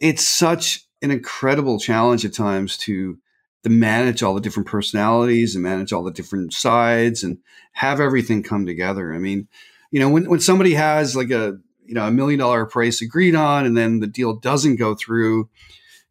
it's 0.00 0.24
such 0.24 0.86
an 1.02 1.10
incredible 1.10 1.78
challenge 1.78 2.24
at 2.24 2.34
times 2.34 2.76
to 2.78 3.18
to 3.62 3.70
manage 3.70 4.22
all 4.22 4.32
the 4.32 4.40
different 4.40 4.68
personalities 4.68 5.56
and 5.56 5.64
manage 5.64 5.92
all 5.92 6.04
the 6.04 6.12
different 6.12 6.52
sides 6.52 7.24
and 7.24 7.38
have 7.72 7.98
everything 7.98 8.40
come 8.40 8.64
together. 8.64 9.12
I 9.12 9.18
mean, 9.18 9.48
you 9.90 9.98
know, 9.98 10.08
when 10.08 10.30
when 10.30 10.38
somebody 10.38 10.74
has 10.74 11.16
like 11.16 11.32
a 11.32 11.58
you 11.86 11.94
know 11.94 12.06
a 12.06 12.10
million 12.10 12.38
dollar 12.38 12.66
price 12.66 13.00
agreed 13.00 13.34
on 13.34 13.64
and 13.64 13.76
then 13.76 14.00
the 14.00 14.06
deal 14.06 14.34
doesn't 14.34 14.76
go 14.76 14.94
through 14.94 15.48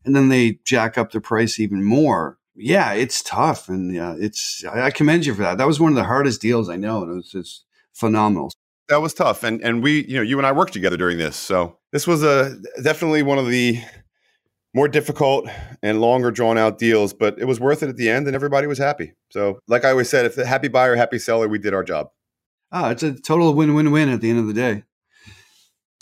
and 0.03 0.15
then 0.15 0.29
they 0.29 0.59
jack 0.63 0.97
up 0.97 1.11
the 1.11 1.21
price 1.21 1.59
even 1.59 1.83
more 1.83 2.38
yeah 2.55 2.93
it's 2.93 3.21
tough 3.21 3.69
and 3.69 3.93
yeah 3.93 4.15
it's 4.17 4.63
i 4.65 4.89
commend 4.89 5.25
you 5.25 5.33
for 5.33 5.41
that 5.41 5.57
that 5.57 5.67
was 5.67 5.79
one 5.79 5.91
of 5.91 5.95
the 5.95 6.03
hardest 6.03 6.41
deals 6.41 6.69
i 6.69 6.75
know 6.75 7.01
and 7.01 7.11
it 7.11 7.15
was 7.15 7.31
just 7.31 7.65
phenomenal 7.93 8.51
that 8.88 9.01
was 9.01 9.13
tough 9.13 9.43
and 9.43 9.61
and 9.61 9.83
we 9.83 10.05
you 10.05 10.15
know 10.15 10.21
you 10.21 10.38
and 10.38 10.47
i 10.47 10.51
worked 10.51 10.73
together 10.73 10.97
during 10.97 11.17
this 11.17 11.35
so 11.35 11.77
this 11.91 12.05
was 12.07 12.23
a 12.23 12.57
definitely 12.83 13.23
one 13.23 13.38
of 13.38 13.47
the 13.47 13.79
more 14.75 14.89
difficult 14.89 15.47
and 15.81 16.01
longer 16.01 16.29
drawn 16.29 16.57
out 16.57 16.77
deals, 16.77 17.13
but 17.13 17.39
it 17.39 17.45
was 17.45 17.61
worth 17.61 17.81
it 17.81 17.88
at 17.88 17.95
the 17.95 18.09
end 18.09 18.27
and 18.27 18.35
everybody 18.35 18.67
was 18.67 18.77
happy. 18.77 19.13
So, 19.31 19.57
like 19.69 19.85
I 19.85 19.91
always 19.91 20.09
said, 20.09 20.25
if 20.25 20.35
the 20.35 20.45
happy 20.45 20.67
buyer, 20.67 20.97
happy 20.97 21.17
seller, 21.17 21.47
we 21.47 21.57
did 21.57 21.73
our 21.73 21.83
job. 21.83 22.09
Ah, 22.73 22.89
it's 22.89 23.01
a 23.01 23.13
total 23.13 23.53
win 23.53 23.73
win 23.73 23.91
win 23.91 24.09
at 24.09 24.19
the 24.19 24.29
end 24.29 24.39
of 24.39 24.47
the 24.47 24.53
day. 24.53 24.83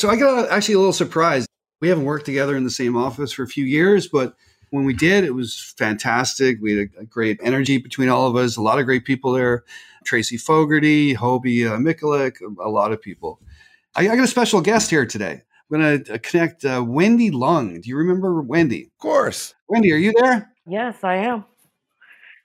So, 0.03 0.09
I 0.09 0.17
got 0.17 0.51
actually 0.51 0.75
a 0.75 0.79
little 0.79 0.91
surprised. 0.91 1.47
We 1.79 1.87
haven't 1.87 2.03
worked 2.03 2.25
together 2.25 2.57
in 2.57 2.65
the 2.65 2.69
same 2.69 2.97
office 2.97 3.31
for 3.31 3.43
a 3.43 3.47
few 3.47 3.63
years, 3.63 4.05
but 4.05 4.35
when 4.69 4.83
we 4.83 4.93
did, 4.93 5.23
it 5.23 5.33
was 5.33 5.73
fantastic. 5.77 6.57
We 6.61 6.75
had 6.75 6.89
a, 6.97 7.03
a 7.03 7.05
great 7.05 7.39
energy 7.41 7.77
between 7.77 8.09
all 8.09 8.27
of 8.27 8.35
us, 8.35 8.57
a 8.57 8.61
lot 8.61 8.79
of 8.79 8.85
great 8.85 9.05
people 9.05 9.31
there. 9.31 9.63
Tracy 10.03 10.35
Fogarty, 10.35 11.15
Hobie 11.15 11.71
uh, 11.71 11.77
Mikulik, 11.77 12.41
a, 12.41 12.67
a 12.67 12.69
lot 12.69 12.91
of 12.91 13.01
people. 13.01 13.39
I, 13.95 14.09
I 14.09 14.15
got 14.17 14.25
a 14.25 14.27
special 14.27 14.59
guest 14.59 14.89
here 14.89 15.05
today. 15.05 15.41
I'm 15.71 15.79
going 15.79 16.03
to 16.03 16.15
uh, 16.15 16.17
connect 16.21 16.65
uh, 16.65 16.83
Wendy 16.85 17.31
Lung. 17.31 17.79
Do 17.79 17.87
you 17.87 17.95
remember 17.95 18.41
Wendy? 18.41 18.87
Of 18.87 18.97
course. 18.97 19.55
Wendy, 19.69 19.93
are 19.93 19.95
you 19.95 20.11
there? 20.19 20.51
Yes, 20.67 20.97
I 21.01 21.15
am. 21.15 21.45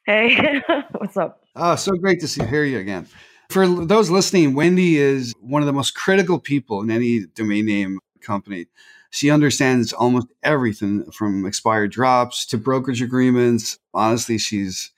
Hey, 0.07 0.63
what's 0.93 1.17
up? 1.17 1.43
Oh, 1.57 1.75
so 1.75 1.91
great 1.97 2.21
to 2.21 2.29
see 2.29 2.45
hear 2.45 2.63
you 2.63 2.79
again. 2.79 3.09
For 3.51 3.67
those 3.67 4.11
listening, 4.11 4.55
Wendy 4.55 4.99
is 4.99 5.35
one 5.41 5.63
of 5.63 5.67
the 5.67 5.73
most 5.73 5.95
critical 5.95 6.39
people 6.39 6.83
in 6.83 6.91
any 6.91 7.27
domain 7.35 7.65
name 7.65 7.99
company. 8.21 8.67
She 9.11 9.31
understands 9.31 9.95
almost 9.95 10.27
everything 10.43 11.11
from 11.13 11.47
expired 11.47 11.91
drops 11.91 12.45
to 12.47 12.59
brokerage 12.59 13.01
agreements. 13.01 13.79
Honestly, 13.95 14.37
she's 14.37 14.91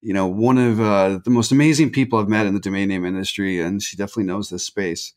you 0.00 0.14
know 0.14 0.26
one 0.26 0.56
of 0.56 0.80
uh, 0.80 1.18
the 1.22 1.30
most 1.30 1.52
amazing 1.52 1.90
people 1.90 2.18
I've 2.18 2.28
met 2.28 2.46
in 2.46 2.54
the 2.54 2.60
domain 2.60 2.88
name 2.88 3.04
industry, 3.04 3.60
and 3.60 3.82
she 3.82 3.96
definitely 3.98 4.24
knows 4.24 4.48
this 4.48 4.64
space. 4.64 5.12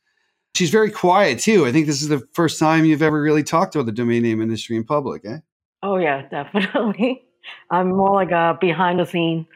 She's 0.54 0.70
very 0.70 0.92
quiet 0.92 1.40
too. 1.40 1.66
I 1.66 1.72
think 1.72 1.88
this 1.88 2.02
is 2.02 2.10
the 2.10 2.28
first 2.34 2.60
time 2.60 2.84
you've 2.84 3.02
ever 3.02 3.22
really 3.22 3.44
talked 3.44 3.76
about 3.76 3.86
the 3.86 3.94
domain 3.94 4.24
name 4.24 4.42
industry 4.42 4.76
in 4.76 4.84
public, 4.84 5.24
eh? 5.26 5.38
Oh 5.82 5.96
yeah, 5.96 6.28
definitely. 6.30 7.24
I'm 7.72 7.96
more 7.96 8.14
like 8.14 8.32
a 8.32 8.58
behind 8.60 9.00
the 9.00 9.06
scene 9.06 9.48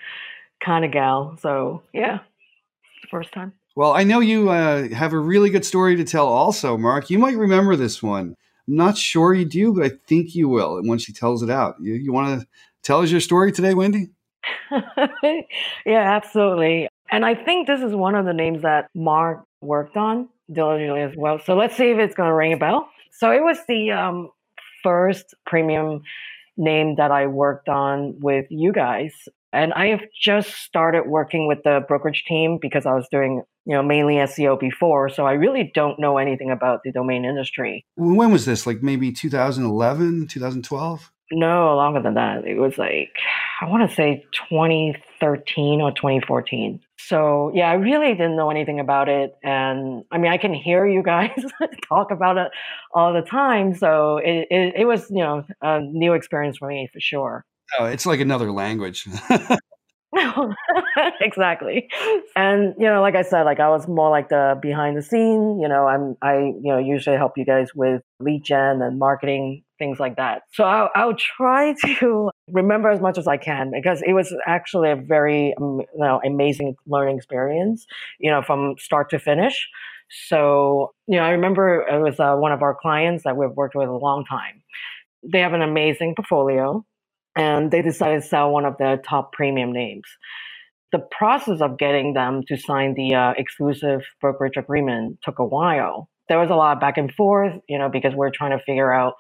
kind 0.62 0.86
of 0.86 0.92
gal. 0.92 1.38
So 1.42 1.84
yeah, 1.94 2.20
first 3.10 3.32
time. 3.34 3.54
Well, 3.76 3.94
I 3.94 4.04
know 4.04 4.20
you 4.20 4.50
uh, 4.50 4.90
have 4.90 5.14
a 5.14 5.20
really 5.20 5.50
good 5.50 5.66
story 5.66 5.96
to 5.98 6.04
tell. 6.04 6.28
Also, 6.28 6.78
Mark, 6.78 7.10
you 7.10 7.20
might 7.20 7.38
remember 7.38 7.76
this 7.76 8.02
one. 8.02 8.36
I'm 8.68 8.76
not 8.76 8.98
sure 8.98 9.34
you 9.34 9.46
do, 9.46 9.74
but 9.74 9.86
I 9.86 9.92
think 10.08 10.36
you 10.36 10.50
will. 10.50 10.82
When 10.84 10.98
she 10.98 11.14
tells 11.14 11.44
it 11.44 11.50
out, 11.50 11.76
you, 11.80 11.94
you 11.94 12.12
want 12.12 12.42
to 12.42 12.48
tell 12.84 13.02
us 13.02 13.12
your 13.12 13.22
story 13.22 13.52
today, 13.52 13.74
Wendy? 13.74 14.10
yeah, 15.24 15.46
absolutely. 15.86 16.90
And 17.12 17.26
I 17.26 17.36
think 17.36 17.68
this 17.68 17.82
is 17.82 17.94
one 17.94 18.16
of 18.16 18.26
the 18.26 18.34
names 18.34 18.64
that 18.64 18.90
Mark 18.94 19.46
worked 19.62 19.96
on 19.96 20.28
diligently 20.52 21.02
as 21.02 21.14
well. 21.16 21.40
So 21.40 21.56
let's 21.56 21.76
see 21.76 21.92
if 21.92 21.98
it's 21.98 22.16
going 22.16 22.30
to 22.30 22.34
ring 22.34 22.54
a 22.54 22.58
bell. 22.58 22.90
So 23.12 23.32
it 23.32 23.42
was 23.42 23.58
the 23.68 23.92
um, 23.92 24.30
first 24.84 25.34
premium 25.46 26.02
name 26.58 26.96
that 26.96 27.12
I 27.12 27.28
worked 27.28 27.70
on 27.70 28.20
with 28.20 28.46
you 28.50 28.74
guys. 28.74 29.14
And 29.54 29.74
I 29.74 29.88
have 29.88 30.02
just 30.20 30.50
started 30.56 31.04
working 31.08 31.48
with 31.48 31.60
the 31.64 31.82
brokerage 31.88 32.24
team 32.28 32.60
because 32.62 32.86
I 32.86 32.94
was 32.94 33.08
doing, 33.10 33.44
you 33.66 33.76
know, 33.76 33.84
mainly 33.84 34.16
SEO 34.16 34.60
before. 34.60 35.10
So 35.10 35.26
I 35.26 35.34
really 35.34 35.72
don't 35.74 36.00
know 36.00 36.18
anything 36.18 36.52
about 36.52 36.82
the 36.84 36.92
domain 36.92 37.26
industry. 37.26 37.86
When 37.96 38.32
was 38.32 38.46
this? 38.46 38.68
Like 38.68 38.84
maybe 38.84 39.12
2011, 39.12 40.28
2012? 40.28 41.12
No, 41.32 41.76
longer 41.76 42.02
than 42.02 42.14
that. 42.14 42.46
It 42.46 42.58
was 42.58 42.78
like, 42.78 43.12
I 43.62 43.66
want 43.66 43.90
to 43.90 43.94
say 43.94 44.26
2013 44.50 45.82
or 45.82 45.92
2014. 45.92 46.80
So, 47.00 47.52
yeah, 47.54 47.70
I 47.70 47.74
really 47.74 48.12
didn't 48.14 48.38
know 48.38 48.50
anything 48.50 48.80
about 48.80 49.10
it. 49.10 49.36
And 49.44 50.04
I 50.12 50.18
mean, 50.20 50.32
I 50.32 50.38
can 50.38 50.54
hear 50.54 50.86
you 50.86 51.04
guys 51.04 51.32
talk 51.90 52.12
about 52.12 52.38
it 52.38 52.52
all 52.94 53.14
the 53.14 53.22
time. 53.22 53.76
So 53.76 54.18
it, 54.18 54.48
it, 54.50 54.74
it, 54.78 54.86
was, 54.86 55.10
you 55.10 55.20
know, 55.20 55.46
a 55.62 55.82
new 55.82 56.14
experience 56.14 56.58
for 56.58 56.70
me 56.70 56.90
for 56.92 57.00
sure. 57.02 57.46
Oh, 57.80 57.86
it's 57.86 58.06
like 58.06 58.20
another 58.20 58.52
language. 58.52 59.08
exactly. 61.22 61.90
And, 62.36 62.74
you 62.78 62.86
know, 62.86 63.02
like 63.02 63.16
I 63.16 63.22
said, 63.22 63.44
like 63.44 63.60
I 63.60 63.70
was 63.70 63.88
more 63.88 64.10
like 64.10 64.30
the 64.30 64.58
behind 64.62 64.98
the 64.98 65.02
scene, 65.02 65.60
you 65.60 65.68
know, 65.68 65.88
I'm, 65.88 66.16
I, 66.22 66.38
you 66.38 66.62
know, 66.64 66.78
usually 66.78 67.18
help 67.18 67.34
you 67.38 67.46
guys 67.46 67.70
with 67.76 68.02
lead 68.20 68.44
gen 68.44 68.82
and 68.82 69.00
marketing, 69.00 69.64
things 69.80 70.00
like 70.00 70.16
that. 70.16 70.44
So 70.54 70.64
I'll, 70.64 70.90
I'll 70.96 71.16
try 71.16 71.76
to 72.00 72.32
remember 72.52 72.90
as 72.90 73.02
much 73.02 73.18
as 73.18 73.28
I 73.28 73.38
can 73.38 73.72
because 73.72 74.02
it 74.06 74.14
was 74.14 74.34
actually 74.46 74.92
a 74.92 74.96
very, 74.96 75.54
um, 75.60 75.82
you 75.94 76.00
know, 76.00 76.22
amazing 76.26 76.76
learning 76.88 77.18
experience, 77.18 77.86
you 78.20 78.32
know, 78.32 78.42
from 78.42 78.76
start 78.80 79.10
to 79.12 79.20
finish. 79.20 79.68
So, 80.30 80.94
you 81.08 81.18
know, 81.18 81.24
I 81.24 81.32
remember 81.32 81.82
it 81.82 82.00
was 82.02 82.20
uh, 82.20 82.36
one 82.36 82.54
of 82.54 82.62
our 82.62 82.74
clients 82.74 83.26
that 83.26 83.36
we've 83.36 83.52
worked 83.52 83.76
with 83.76 83.90
a 83.90 83.94
long 83.94 84.24
time. 84.24 84.64
They 85.22 85.40
have 85.40 85.54
an 85.54 85.62
amazing 85.62 86.16
portfolio 86.16 86.86
and 87.38 87.72
they 87.72 87.82
decided 87.82 88.22
to 88.22 88.28
sell 88.28 88.52
one 88.52 88.66
of 88.66 88.78
their 88.78 88.98
top 88.98 89.32
premium 89.32 89.72
names. 89.72 90.06
The 90.92 91.00
process 91.00 91.62
of 91.62 91.78
getting 91.78 92.14
them 92.14 92.42
to 92.48 92.58
sign 92.58 92.96
the 92.96 93.14
uh, 93.14 93.34
exclusive 93.38 94.02
brokerage 94.20 94.58
agreement 94.58 95.20
took 95.24 95.40
a 95.40 95.46
while. 95.46 96.10
There 96.30 96.40
was 96.40 96.50
a 96.50 96.56
lot 96.56 96.76
of 96.76 96.82
back 96.82 96.98
and 96.98 97.14
forth, 97.14 97.54
you 97.70 97.78
know, 97.78 97.90
because 97.90 98.14
we're 98.16 98.32
trying 98.32 98.58
to 98.58 98.64
figure 98.66 98.92
out 98.92 99.14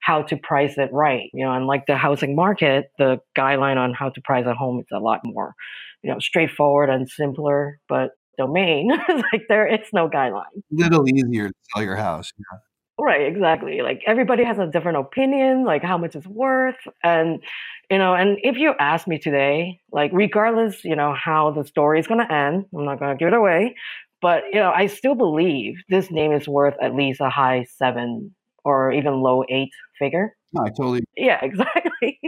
how 0.00 0.22
to 0.22 0.36
price 0.36 0.76
it 0.76 0.90
right. 0.92 1.30
You 1.32 1.44
know, 1.44 1.52
and 1.52 1.66
like 1.66 1.86
the 1.86 1.96
housing 1.96 2.36
market, 2.36 2.86
the 2.98 3.20
guideline 3.36 3.76
on 3.76 3.94
how 3.94 4.10
to 4.10 4.20
price 4.20 4.44
a 4.46 4.54
home 4.54 4.80
is 4.80 4.86
a 4.92 4.98
lot 4.98 5.20
more, 5.24 5.54
you 6.02 6.12
know, 6.12 6.18
straightforward 6.18 6.90
and 6.90 7.08
simpler. 7.08 7.78
But 7.88 8.10
domain, 8.36 8.90
like 9.08 9.42
there, 9.48 9.66
it's 9.66 9.88
no 9.92 10.08
guideline. 10.08 10.62
Little 10.70 11.08
easier 11.08 11.48
to 11.48 11.54
sell 11.74 11.82
your 11.82 11.96
house. 11.96 12.32
Yeah. 12.36 12.58
Right, 13.04 13.26
exactly. 13.26 13.82
Like 13.82 14.02
everybody 14.06 14.44
has 14.44 14.58
a 14.58 14.66
different 14.66 14.96
opinion, 14.96 15.64
like 15.64 15.82
how 15.82 15.98
much 15.98 16.16
it's 16.16 16.26
worth. 16.26 16.78
And, 17.02 17.42
you 17.90 17.98
know, 17.98 18.14
and 18.14 18.38
if 18.42 18.56
you 18.56 18.72
ask 18.80 19.06
me 19.06 19.18
today, 19.18 19.78
like 19.92 20.10
regardless, 20.14 20.82
you 20.84 20.96
know, 20.96 21.12
how 21.14 21.50
the 21.50 21.64
story 21.66 22.00
is 22.00 22.06
going 22.06 22.26
to 22.26 22.32
end, 22.32 22.64
I'm 22.74 22.86
not 22.86 22.98
going 22.98 23.14
to 23.14 23.18
give 23.18 23.28
it 23.28 23.34
away, 23.34 23.76
but, 24.22 24.44
you 24.50 24.58
know, 24.58 24.72
I 24.74 24.86
still 24.86 25.14
believe 25.14 25.74
this 25.90 26.10
name 26.10 26.32
is 26.32 26.48
worth 26.48 26.76
at 26.80 26.94
least 26.94 27.20
a 27.20 27.28
high 27.28 27.66
seven 27.76 28.34
or 28.64 28.90
even 28.90 29.20
low 29.20 29.44
eight 29.50 29.72
figure. 29.98 30.34
No, 30.54 30.64
I 30.64 30.70
totally. 30.70 31.04
Yeah, 31.14 31.40
exactly. 31.44 32.18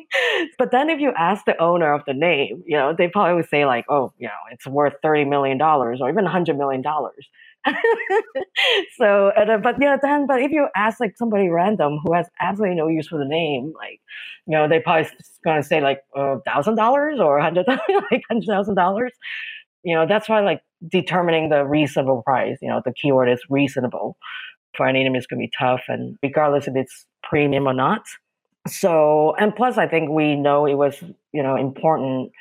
but 0.59 0.73
then 0.73 0.91
if 0.91 1.01
you 1.01 1.13
ask 1.17 1.47
the 1.47 1.59
owner 1.59 1.91
of 1.95 2.03
the 2.07 2.13
name, 2.13 2.63
you 2.67 2.77
know, 2.77 2.95
they 2.97 3.09
probably 3.09 3.35
would 3.35 3.49
say 3.49 3.65
like, 3.65 3.87
oh, 3.89 4.13
you 4.19 4.29
know, 4.29 4.35
it's 4.53 4.67
worth 4.67 4.93
$30 5.03 5.27
million 5.27 5.59
or 5.63 5.95
even 5.95 6.27
$100 6.27 6.59
million. 6.59 6.83
so, 8.99 9.29
uh, 9.29 9.59
but 9.59 9.77
yeah, 9.81 9.97
then, 10.01 10.27
but 10.27 10.41
if 10.43 10.51
you 10.51 10.69
ask 10.77 11.01
like 11.01 11.17
somebody 11.17 11.49
random 11.49 11.99
who 12.05 12.13
has 12.15 12.29
absolutely 12.41 12.77
no 12.77 12.89
use 12.89 13.09
for 13.09 13.19
the 13.19 13.25
name, 13.25 13.73
like, 13.77 14.01
you 14.47 14.53
know, 14.53 14.69
they 14.69 14.81
probably 14.81 15.11
gonna 15.45 15.63
say 15.63 15.81
like 15.81 16.01
a 16.15 16.41
thousand 16.41 16.77
dollars 16.77 17.19
or 17.21 17.39
a 17.39 17.43
hundred, 17.43 17.67
like 18.11 18.23
hundred 18.29 18.47
thousand 18.47 18.75
dollars. 18.75 19.13
You 19.83 19.95
know, 19.95 20.07
that's 20.07 20.29
why 20.29 20.41
like 20.41 20.63
determining 20.89 21.49
the 21.51 21.65
reasonable 21.65 22.23
price. 22.23 22.59
You 22.63 22.69
know, 22.69 22.83
the 22.85 22.93
keyword 22.93 23.29
is 23.31 23.41
reasonable 23.51 24.17
for 24.77 24.87
any 24.87 25.03
name 25.03 25.17
is 25.17 25.27
gonna 25.27 25.41
be 25.41 25.51
tough, 25.59 25.83
and 25.89 26.19
regardless 26.23 26.69
if 26.69 26.77
it's 26.77 27.07
premium 27.23 27.67
or 27.67 27.75
not. 27.75 28.03
So, 28.69 29.35
and 29.39 29.55
plus, 29.55 29.79
I 29.79 29.87
think 29.87 30.11
we 30.11 30.37
know 30.37 30.67
it 30.67 30.75
was 30.75 31.03
you 31.33 31.43
know 31.43 31.57
important 31.57 32.33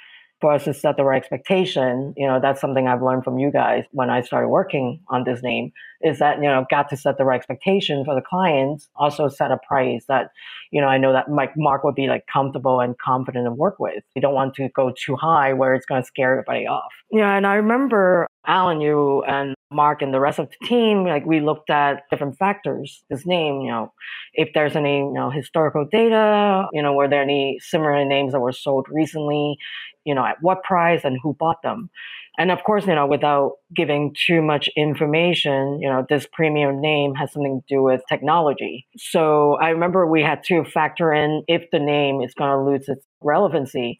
for 0.45 0.53
us 0.53 0.65
to 0.65 0.75
set 0.75 0.95
the 0.95 1.03
right 1.03 1.17
expectation, 1.17 2.13
you 2.15 2.27
know, 2.27 2.39
that's 2.39 2.61
something 2.61 2.87
I've 2.87 3.01
learned 3.01 3.23
from 3.23 3.39
you 3.39 3.51
guys 3.51 3.83
when 3.89 4.11
I 4.11 4.21
started 4.21 4.49
working 4.49 4.99
on 5.07 5.23
this 5.23 5.41
name 5.41 5.71
is 6.01 6.19
that, 6.19 6.37
you 6.37 6.43
know, 6.43 6.67
got 6.69 6.87
to 6.89 6.97
set 6.97 7.17
the 7.17 7.25
right 7.25 7.37
expectation 7.37 8.05
for 8.05 8.13
the 8.13 8.21
clients, 8.21 8.87
also 8.95 9.27
set 9.27 9.49
a 9.49 9.57
price 9.67 10.05
that, 10.07 10.29
you 10.69 10.81
know, 10.81 10.87
I 10.87 10.99
know 10.99 11.13
that 11.13 11.29
Mike 11.29 11.53
Mark 11.57 11.83
would 11.83 11.95
be 11.95 12.05
like 12.05 12.27
comfortable 12.31 12.79
and 12.79 12.95
confident 12.99 13.47
to 13.47 13.51
work 13.51 13.79
with. 13.79 14.03
You 14.13 14.21
don't 14.21 14.35
want 14.35 14.53
to 14.55 14.69
go 14.69 14.93
too 14.95 15.15
high 15.15 15.53
where 15.53 15.73
it's 15.73 15.87
going 15.87 16.03
to 16.03 16.05
scare 16.05 16.33
everybody 16.33 16.67
off. 16.67 16.91
Yeah. 17.11 17.35
And 17.35 17.47
I 17.47 17.55
remember 17.55 18.27
Alan, 18.45 18.81
you 18.81 19.23
and 19.23 19.55
Mark 19.71 20.03
and 20.03 20.13
the 20.13 20.19
rest 20.19 20.37
of 20.37 20.49
the 20.49 20.67
team, 20.67 21.05
like 21.05 21.25
we 21.25 21.39
looked 21.39 21.71
at 21.71 22.03
different 22.11 22.37
factors. 22.37 23.03
This 23.09 23.25
name, 23.25 23.61
you 23.61 23.71
know, 23.71 23.91
if 24.35 24.49
there's 24.53 24.75
any, 24.75 24.99
you 24.99 25.13
know, 25.13 25.31
historical 25.31 25.87
data, 25.91 26.67
you 26.71 26.83
know, 26.83 26.93
were 26.93 27.07
there 27.07 27.23
any 27.23 27.57
similar 27.61 28.05
names 28.05 28.33
that 28.33 28.39
were 28.41 28.51
sold 28.51 28.85
recently, 28.91 29.57
you 30.05 30.15
know, 30.15 30.25
at 30.25 30.37
what 30.41 30.63
price 30.63 31.01
and 31.03 31.17
who 31.21 31.35
bought 31.39 31.61
them. 31.63 31.89
And 32.37 32.51
of 32.51 32.63
course, 32.63 32.85
you 32.85 32.95
know, 32.95 33.07
without 33.07 33.53
giving 33.73 34.13
too 34.27 34.41
much 34.41 34.69
information, 34.75 35.79
you 35.81 35.89
know, 35.89 36.05
this 36.09 36.27
premium 36.31 36.81
name 36.81 37.15
has 37.15 37.31
something 37.31 37.61
to 37.61 37.75
do 37.75 37.81
with 37.81 38.01
technology. 38.09 38.87
So 38.97 39.55
I 39.61 39.69
remember 39.69 40.05
we 40.05 40.21
had 40.21 40.43
to 40.45 40.65
factor 40.65 41.13
in 41.13 41.43
if 41.47 41.63
the 41.71 41.79
name 41.79 42.21
is 42.21 42.33
going 42.33 42.51
to 42.51 42.71
lose 42.71 42.89
its 42.89 43.05
relevancy, 43.21 43.99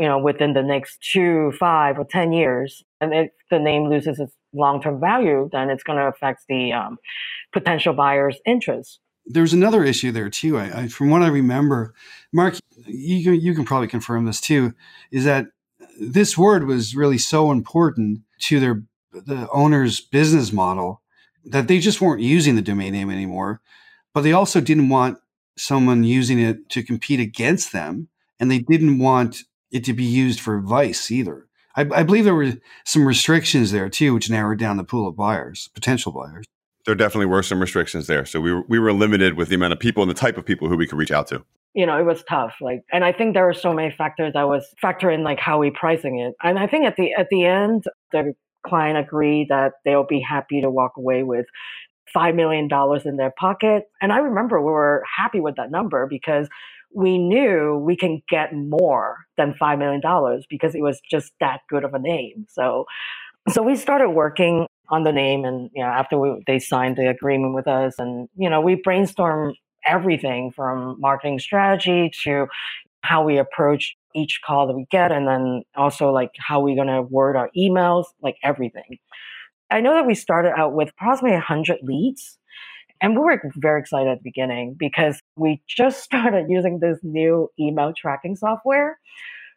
you 0.00 0.06
know, 0.06 0.18
within 0.18 0.52
the 0.52 0.62
next 0.62 0.98
two, 1.12 1.52
five, 1.58 1.98
or 1.98 2.04
10 2.04 2.32
years. 2.32 2.82
And 3.00 3.14
if 3.14 3.30
the 3.50 3.60
name 3.60 3.88
loses 3.88 4.18
its 4.18 4.34
long 4.52 4.82
term 4.82 5.00
value, 5.00 5.48
then 5.52 5.70
it's 5.70 5.84
going 5.84 5.98
to 5.98 6.06
affect 6.06 6.42
the 6.48 6.72
um, 6.72 6.98
potential 7.52 7.94
buyer's 7.94 8.38
interest. 8.44 9.00
There's 9.26 9.52
another 9.52 9.84
issue 9.84 10.12
there 10.12 10.30
too. 10.30 10.56
I, 10.58 10.82
I, 10.82 10.88
from 10.88 11.10
what 11.10 11.22
I 11.22 11.28
remember, 11.28 11.94
Mark, 12.32 12.56
you 12.86 13.24
can, 13.24 13.40
you 13.40 13.54
can 13.54 13.64
probably 13.64 13.88
confirm 13.88 14.24
this 14.24 14.40
too, 14.40 14.74
is 15.10 15.24
that 15.24 15.46
this 16.00 16.38
word 16.38 16.66
was 16.66 16.94
really 16.94 17.18
so 17.18 17.50
important 17.50 18.20
to 18.40 18.60
their 18.60 18.82
the 19.12 19.48
owner's 19.50 20.00
business 20.00 20.52
model 20.52 21.00
that 21.44 21.68
they 21.68 21.78
just 21.78 22.00
weren't 22.00 22.20
using 22.20 22.54
the 22.54 22.62
domain 22.62 22.92
name 22.92 23.10
anymore. 23.10 23.60
But 24.12 24.22
they 24.22 24.32
also 24.32 24.60
didn't 24.60 24.88
want 24.88 25.18
someone 25.56 26.04
using 26.04 26.38
it 26.38 26.68
to 26.70 26.82
compete 26.82 27.20
against 27.20 27.72
them, 27.72 28.08
and 28.38 28.50
they 28.50 28.58
didn't 28.58 28.98
want 28.98 29.44
it 29.70 29.84
to 29.84 29.92
be 29.92 30.04
used 30.04 30.40
for 30.40 30.60
vice 30.60 31.10
either. 31.10 31.46
I, 31.76 31.82
I 31.94 32.02
believe 32.02 32.24
there 32.24 32.34
were 32.34 32.54
some 32.84 33.06
restrictions 33.06 33.72
there 33.72 33.88
too, 33.88 34.14
which 34.14 34.30
narrowed 34.30 34.58
down 34.58 34.76
the 34.76 34.84
pool 34.84 35.08
of 35.08 35.16
buyers, 35.16 35.68
potential 35.74 36.12
buyers. 36.12 36.44
There 36.86 36.94
definitely 36.94 37.26
were 37.26 37.42
some 37.42 37.60
restrictions 37.60 38.06
there, 38.06 38.24
so 38.24 38.40
we 38.40 38.52
were, 38.52 38.62
we 38.68 38.78
were 38.78 38.92
limited 38.92 39.36
with 39.36 39.48
the 39.48 39.56
amount 39.56 39.72
of 39.72 39.80
people 39.80 40.02
and 40.02 40.10
the 40.10 40.14
type 40.14 40.38
of 40.38 40.46
people 40.46 40.68
who 40.68 40.76
we 40.76 40.86
could 40.86 40.98
reach 40.98 41.10
out 41.10 41.26
to 41.28 41.44
you 41.76 41.84
know, 41.84 41.98
it 41.98 42.06
was 42.06 42.24
tough. 42.26 42.54
Like, 42.62 42.84
and 42.90 43.04
I 43.04 43.12
think 43.12 43.34
there 43.34 43.44
were 43.44 43.52
so 43.52 43.74
many 43.74 43.94
factors 43.96 44.32
that 44.32 44.48
was 44.48 44.64
factor 44.80 45.10
in 45.10 45.22
like 45.22 45.38
how 45.38 45.58
we 45.58 45.70
pricing 45.70 46.18
it. 46.18 46.34
And 46.42 46.58
I 46.58 46.66
think 46.66 46.86
at 46.86 46.96
the 46.96 47.12
at 47.12 47.28
the 47.28 47.44
end, 47.44 47.84
the 48.12 48.34
client 48.66 48.96
agreed 48.96 49.48
that 49.50 49.74
they'll 49.84 50.06
be 50.06 50.20
happy 50.20 50.62
to 50.62 50.70
walk 50.70 50.92
away 50.96 51.22
with 51.22 51.44
five 52.14 52.34
million 52.34 52.66
dollars 52.66 53.04
in 53.04 53.18
their 53.18 53.32
pocket. 53.38 53.84
And 54.00 54.10
I 54.10 54.18
remember 54.18 54.58
we 54.58 54.72
were 54.72 55.04
happy 55.18 55.38
with 55.38 55.56
that 55.56 55.70
number 55.70 56.06
because 56.06 56.48
we 56.94 57.18
knew 57.18 57.76
we 57.76 57.94
can 57.94 58.22
get 58.26 58.54
more 58.54 59.18
than 59.36 59.52
five 59.52 59.78
million 59.78 60.00
dollars 60.00 60.46
because 60.48 60.74
it 60.74 60.80
was 60.80 60.98
just 61.10 61.32
that 61.40 61.60
good 61.68 61.84
of 61.84 61.92
a 61.92 61.98
name. 61.98 62.46
So, 62.48 62.86
so 63.50 63.62
we 63.62 63.76
started 63.76 64.10
working 64.10 64.66
on 64.88 65.04
the 65.04 65.12
name, 65.12 65.44
and 65.44 65.70
you 65.74 65.82
know, 65.82 65.88
after 65.88 66.18
we, 66.18 66.42
they 66.46 66.58
signed 66.58 66.96
the 66.96 67.08
agreement 67.08 67.54
with 67.54 67.66
us, 67.66 67.94
and 67.98 68.28
you 68.36 68.50
know, 68.50 68.60
we 68.60 68.76
brainstorm 68.76 69.54
everything 69.86 70.50
from 70.50 71.00
marketing 71.00 71.38
strategy 71.38 72.10
to 72.24 72.46
how 73.02 73.24
we 73.24 73.38
approach 73.38 73.96
each 74.14 74.40
call 74.44 74.66
that 74.66 74.74
we 74.74 74.86
get 74.90 75.12
and 75.12 75.28
then 75.28 75.62
also 75.76 76.10
like 76.10 76.30
how 76.38 76.60
we're 76.60 76.74
going 76.74 76.88
to 76.88 77.02
word 77.02 77.36
our 77.36 77.50
emails 77.56 78.06
like 78.20 78.36
everything. 78.42 78.98
I 79.70 79.80
know 79.80 79.94
that 79.94 80.06
we 80.06 80.14
started 80.14 80.52
out 80.56 80.72
with 80.72 80.88
approximately 80.90 81.36
100 81.36 81.78
leads 81.82 82.38
and 83.00 83.14
we 83.14 83.22
were 83.22 83.40
very 83.56 83.80
excited 83.80 84.08
at 84.08 84.18
the 84.18 84.24
beginning 84.24 84.74
because 84.78 85.20
we 85.36 85.62
just 85.68 86.02
started 86.04 86.46
using 86.48 86.80
this 86.80 86.98
new 87.02 87.48
email 87.60 87.92
tracking 87.96 88.36
software 88.36 88.98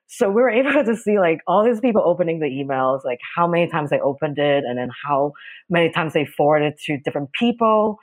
so 0.10 0.28
we 0.28 0.42
were 0.42 0.50
able 0.50 0.84
to 0.86 0.96
see 0.96 1.20
like 1.20 1.40
all 1.48 1.64
these 1.64 1.80
people 1.80 2.02
opening 2.06 2.40
the 2.40 2.48
emails 2.48 3.06
like 3.06 3.20
how 3.36 3.48
many 3.48 3.70
times 3.70 3.90
they 3.90 4.00
opened 4.00 4.38
it 4.38 4.64
and 4.66 4.78
then 4.78 4.90
how 5.06 5.32
many 5.70 5.90
times 5.92 6.14
they 6.14 6.26
forwarded 6.26 6.78
to 6.86 6.98
different 7.00 7.32
people 7.34 7.98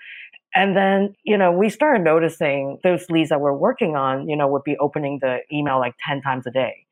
and 0.57 0.75
then, 0.75 1.15
you 1.23 1.37
know, 1.37 1.53
we 1.53 1.69
started 1.69 2.03
noticing 2.03 2.79
those 2.83 3.11
leads 3.11 3.29
that 3.29 3.43
we're 3.43 3.53
working 3.53 3.95
on, 3.95 4.27
you 4.27 4.35
know, 4.35 4.49
would 4.49 4.65
be 4.65 4.77
opening 4.79 5.19
the 5.21 5.41
email 5.53 5.79
like 5.79 5.95
10 6.07 6.23
times 6.23 6.47
a 6.47 6.51
day. 6.51 6.87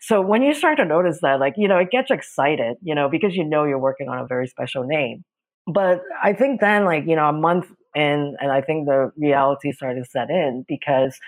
So 0.00 0.20
when 0.20 0.42
you 0.42 0.54
start 0.54 0.76
to 0.78 0.84
notice 0.84 1.18
that, 1.22 1.40
like, 1.40 1.54
you 1.56 1.66
know, 1.66 1.78
it 1.78 1.90
gets 1.90 2.12
excited, 2.12 2.76
you 2.80 2.94
know, 2.94 3.08
because 3.08 3.34
you 3.34 3.44
know 3.44 3.64
you're 3.64 3.80
working 3.80 4.08
on 4.08 4.18
a 4.20 4.26
very 4.26 4.46
special 4.46 4.84
name. 4.84 5.24
But 5.66 6.02
I 6.22 6.32
think 6.32 6.60
then, 6.60 6.84
like, 6.84 7.04
you 7.08 7.16
know, 7.16 7.28
a 7.28 7.32
month 7.32 7.66
in, 7.96 8.36
and 8.40 8.52
I 8.52 8.60
think 8.60 8.86
the 8.86 9.10
reality 9.16 9.72
started 9.72 10.04
to 10.04 10.08
set 10.08 10.30
in 10.30 10.64
because 10.68 11.18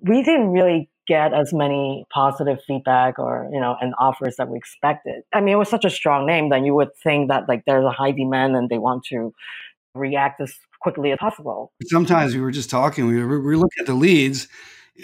we 0.00 0.22
didn't 0.22 0.48
really 0.48 0.88
get 1.06 1.34
as 1.34 1.52
many 1.52 2.06
positive 2.12 2.58
feedback 2.66 3.18
or 3.18 3.48
you 3.52 3.60
know 3.60 3.76
and 3.80 3.94
offers 3.98 4.36
that 4.36 4.48
we 4.48 4.56
expected 4.56 5.22
i 5.34 5.40
mean 5.40 5.54
it 5.54 5.58
was 5.58 5.68
such 5.68 5.84
a 5.84 5.90
strong 5.90 6.26
name 6.26 6.48
that 6.48 6.64
you 6.64 6.74
would 6.74 6.94
think 7.02 7.28
that 7.28 7.48
like 7.48 7.62
there's 7.66 7.84
a 7.84 7.90
high 7.90 8.10
demand 8.10 8.56
and 8.56 8.68
they 8.70 8.78
want 8.78 9.04
to 9.04 9.32
react 9.94 10.40
as 10.40 10.54
quickly 10.80 11.12
as 11.12 11.18
possible. 11.18 11.72
Sometimes 11.84 12.34
we 12.34 12.40
were 12.40 12.50
just 12.50 12.70
talking, 12.70 13.06
we 13.06 13.18
were, 13.22 13.40
we 13.40 13.46
were 13.46 13.56
looking 13.56 13.80
at 13.80 13.86
the 13.86 13.94
leads, 13.94 14.48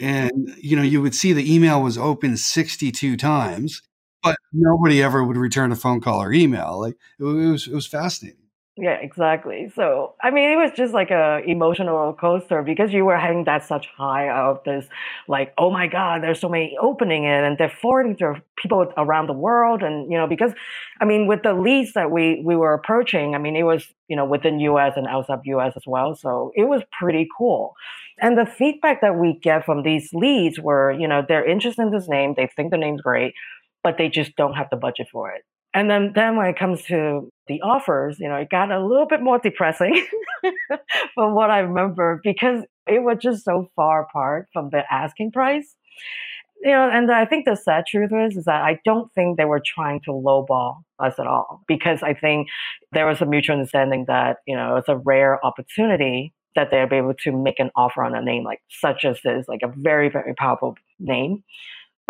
and 0.01 0.55
you 0.59 0.77
know, 0.77 0.83
you 0.83 1.01
would 1.03 1.15
see 1.15 1.33
the 1.33 1.53
email 1.53 1.83
was 1.83 1.97
open 1.97 2.37
62 2.37 3.17
times, 3.17 3.83
but 4.23 4.37
nobody 4.53 5.03
ever 5.03 5.25
would 5.25 5.37
return 5.37 5.73
a 5.73 5.77
phone 5.77 6.01
call 6.01 6.23
or 6.23 6.33
email. 6.33 6.79
Like 6.81 6.97
it 7.19 7.25
was, 7.25 7.67
it 7.67 7.75
was 7.75 7.87
fascinating. 7.87 8.40
Yeah, 8.83 8.95
exactly. 8.95 9.71
So, 9.75 10.15
I 10.23 10.31
mean, 10.31 10.49
it 10.53 10.57
was 10.57 10.71
just 10.75 10.95
like 10.95 11.11
a 11.11 11.43
emotional 11.47 11.95
roller 11.99 12.15
coaster 12.15 12.63
because 12.63 12.95
you 12.95 13.05
were 13.05 13.19
having 13.19 13.45
that 13.45 13.63
such 13.67 13.89
high 13.95 14.31
of 14.31 14.65
this, 14.65 14.87
like, 15.29 15.53
oh 15.59 15.71
my 15.71 15.87
God, 15.87 16.23
there's 16.23 16.41
so 16.41 16.49
many 16.49 16.79
opening 16.81 17.25
it 17.25 17.45
and 17.45 17.59
they're 17.59 17.69
forwarding 17.69 18.17
to 18.17 18.41
people 18.57 18.91
around 18.97 19.27
the 19.27 19.35
world. 19.35 19.83
And, 19.83 20.11
you 20.11 20.17
know, 20.17 20.27
because, 20.27 20.53
I 20.99 21.05
mean, 21.05 21.27
with 21.27 21.43
the 21.43 21.53
leads 21.53 21.93
that 21.93 22.11
we, 22.11 22.41
we 22.43 22.57
were 22.57 22.73
approaching, 22.73 23.35
I 23.35 23.39
mean, 23.39 23.55
it 23.55 23.65
was, 23.65 23.85
you 24.09 24.17
know, 24.17 24.25
within 24.25 24.59
US 24.61 24.95
and 24.97 25.07
outside 25.07 25.41
US 25.45 25.75
as 25.77 25.83
well. 25.87 26.15
So 26.15 26.51
it 26.55 26.65
was 26.65 26.81
pretty 26.99 27.29
cool. 27.37 27.75
And 28.19 28.39
the 28.39 28.47
feedback 28.47 29.03
that 29.03 29.17
we 29.17 29.39
get 29.43 29.67
from 29.67 29.83
these 29.83 30.09
leads 30.15 30.59
were, 30.59 30.91
you 30.93 31.07
know, 31.07 31.23
they're 31.27 31.47
interested 31.47 31.83
in 31.83 31.91
this 31.91 32.09
name. 32.09 32.33
They 32.35 32.49
think 32.57 32.71
the 32.71 32.79
name's 32.79 33.03
great, 33.03 33.35
but 33.83 33.99
they 33.99 34.09
just 34.09 34.37
don't 34.37 34.55
have 34.55 34.69
the 34.71 34.77
budget 34.77 35.09
for 35.13 35.31
it. 35.31 35.43
And 35.73 35.89
then, 35.89 36.13
then 36.15 36.37
when 36.37 36.47
it 36.47 36.59
comes 36.59 36.83
to 36.87 37.31
the 37.51 37.61
offers, 37.63 38.21
you 38.21 38.29
know, 38.29 38.37
it 38.37 38.49
got 38.49 38.71
a 38.71 38.81
little 38.81 39.07
bit 39.07 39.21
more 39.21 39.41
depressing 39.41 40.07
from 41.15 41.35
what 41.35 41.51
I 41.51 41.59
remember 41.59 42.21
because 42.23 42.63
it 42.87 43.03
was 43.03 43.19
just 43.21 43.45
so 43.45 43.69
far 43.75 44.03
apart 44.03 44.47
from 44.53 44.71
the 44.71 44.83
asking 44.91 45.33
price. 45.33 45.75
You 46.63 46.71
know, 46.71 46.89
and 46.93 47.11
I 47.11 47.25
think 47.25 47.47
the 47.47 47.57
sad 47.57 47.87
truth 47.87 48.13
is, 48.13 48.37
is 48.37 48.45
that 48.45 48.63
I 48.63 48.79
don't 48.85 49.13
think 49.15 49.37
they 49.37 49.47
were 49.47 49.63
trying 49.65 50.01
to 50.05 50.13
lowball 50.13 50.83
us 51.01 51.15
at 51.19 51.27
all 51.27 51.63
because 51.67 52.03
I 52.05 52.15
think 52.15 52.49
there 52.93 53.07
was 53.07 53.21
a 53.21 53.27
mutual 53.27 53.57
understanding 53.57 54.05
that, 54.07 54.37
you 54.47 54.55
know, 54.55 54.77
it's 54.77 54.89
a 54.89 54.99
rare 54.99 55.45
opportunity 55.45 56.33
that 56.55 56.71
they'd 56.71 56.89
be 56.89 56.97
able 56.97 57.15
to 57.15 57.33
make 57.33 57.59
an 57.59 57.71
offer 57.75 58.05
on 58.05 58.15
a 58.15 58.23
name 58.23 58.45
like 58.45 58.61
such 58.69 59.05
as 59.05 59.19
this, 59.25 59.49
like 59.49 59.63
a 59.65 59.73
very, 59.75 60.09
very 60.09 60.35
powerful 60.35 60.77
name. 61.01 61.43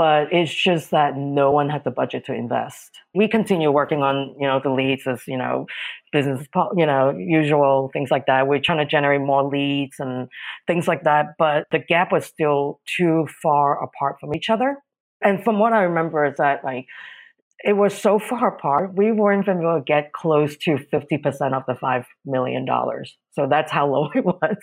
But 0.01 0.33
it's 0.33 0.55
just 0.55 0.93
that 0.93 1.19
no 1.19 1.51
one 1.51 1.69
had 1.69 1.85
the 1.85 1.91
budget 1.91 2.25
to 2.25 2.33
invest. 2.33 2.99
We 3.15 3.29
continue 3.29 3.71
working 3.71 4.03
on, 4.03 4.35
you 4.41 4.47
know, 4.49 4.59
the 4.59 4.71
leads 4.71 5.07
as, 5.07 5.21
you 5.27 5.37
know, 5.37 5.67
business, 6.11 6.47
you 6.75 6.87
know, 6.87 7.15
usual 7.19 7.91
things 7.93 8.11
like 8.11 8.25
that. 8.25 8.49
We're 8.49 8.61
trying 8.61 8.79
to 8.79 8.87
generate 8.87 9.21
more 9.21 9.45
leads 9.47 9.97
and 9.99 10.29
things 10.67 10.89
like 10.89 11.03
that. 11.05 11.35
But 11.39 11.67
the 11.71 11.81
gap 11.81 12.13
was 12.13 12.25
still 12.25 12.81
too 12.97 13.29
far 13.43 13.85
apart 13.85 14.17
from 14.21 14.35
each 14.35 14.49
other. 14.49 14.79
And 15.23 15.45
from 15.45 15.59
what 15.59 15.75
I 15.75 15.83
remember 15.83 16.25
is 16.25 16.39
that 16.39 16.65
like 16.65 16.87
it 17.63 17.75
was 17.75 17.97
so 17.97 18.19
far 18.19 18.57
apart, 18.57 18.95
we 18.95 19.13
weren't 19.13 19.45
even 19.45 19.61
going 19.61 19.81
to 19.81 19.85
get 19.85 20.13
close 20.13 20.57
to 20.59 20.79
50% 20.93 21.53
of 21.53 21.63
the 21.67 21.75
$5 21.75 22.05
million. 22.25 22.67
So 23.33 23.47
that's 23.49 23.71
how 23.71 23.87
low 23.93 24.11
it 24.15 24.25
was. 24.25 24.57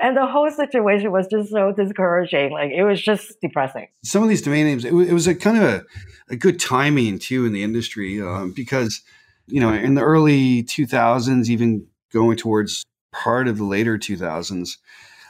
And 0.00 0.16
the 0.16 0.26
whole 0.26 0.50
situation 0.50 1.10
was 1.10 1.26
just 1.26 1.50
so 1.50 1.72
discouraging. 1.72 2.52
Like 2.52 2.70
it 2.70 2.84
was 2.84 3.02
just 3.02 3.40
depressing. 3.40 3.88
Some 4.04 4.22
of 4.22 4.28
these 4.28 4.42
domain 4.42 4.66
names, 4.66 4.84
it, 4.84 4.90
w- 4.90 5.08
it 5.08 5.12
was 5.12 5.26
a 5.26 5.34
kind 5.34 5.56
of 5.58 5.64
a, 5.64 5.84
a, 6.30 6.36
good 6.36 6.60
timing 6.60 7.18
too 7.18 7.46
in 7.46 7.52
the 7.52 7.62
industry 7.62 8.20
um, 8.20 8.52
because, 8.52 9.02
you 9.46 9.60
know, 9.60 9.72
in 9.72 9.94
the 9.94 10.02
early 10.02 10.62
2000s, 10.64 11.48
even 11.48 11.86
going 12.12 12.36
towards 12.36 12.84
part 13.12 13.48
of 13.48 13.58
the 13.58 13.64
later 13.64 13.98
2000s, 13.98 14.76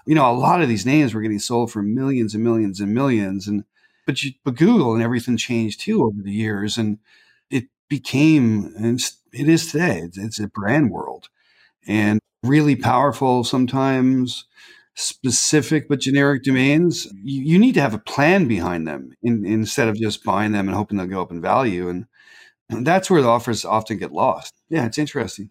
you 0.07 0.15
know, 0.15 0.31
a 0.31 0.33
lot 0.33 0.63
of 0.63 0.69
these 0.69 0.87
names 0.87 1.15
were 1.15 1.23
getting 1.23 1.39
sold 1.39 1.73
for 1.73 1.83
millions 1.83 2.35
and 2.35 2.45
millions 2.45 2.81
and 2.81 2.95
millions. 2.95 3.49
And 3.49 3.65
but, 4.07 4.23
you, 4.23 4.33
but 4.45 4.55
Google 4.55 4.95
and 4.95 5.03
everything 5.03 5.37
changed 5.37 5.81
too 5.81 6.05
over 6.05 6.23
the 6.23 6.33
years, 6.33 6.79
and 6.79 6.99
it 7.51 7.67
became 7.89 8.73
and 8.77 9.01
it 9.33 9.49
is 9.49 9.71
today. 9.71 9.99
It's, 9.99 10.17
it's 10.17 10.41
a 10.41 10.49
brand 10.49 10.91
world, 10.91 11.29
and 11.87 12.21
really 12.43 12.77
powerful 12.77 13.45
sometimes 13.45 14.47
specific 14.97 15.89
but 15.89 16.01
generic 16.01 16.43
domains, 16.43 17.07
you, 17.23 17.43
you, 17.43 17.59
need 17.59 17.75
to 17.75 17.83
have 17.83 17.93
a 17.93 17.99
plan 17.99 18.49
behind 18.49 18.89
them 18.89 19.13
in, 19.23 19.45
instead 19.45 19.89
of 19.89 19.97
just 19.97 20.25
buying 20.25 20.53
them 20.53 20.69
and 20.69 20.77
hoping 20.77 20.97
they'll 20.97 21.07
go 21.07 21.21
up 21.21 21.31
in 21.31 21.41
value. 21.41 21.89
And, 21.89 22.07
and, 22.71 22.87
that's 22.87 23.11
where 23.11 23.21
the 23.21 23.29
offers 23.29 23.65
often 23.65 23.99
get 23.99 24.11
lost. 24.11 24.55
Yeah, 24.71 24.87
it's 24.87 24.97
interesting. 24.97 25.51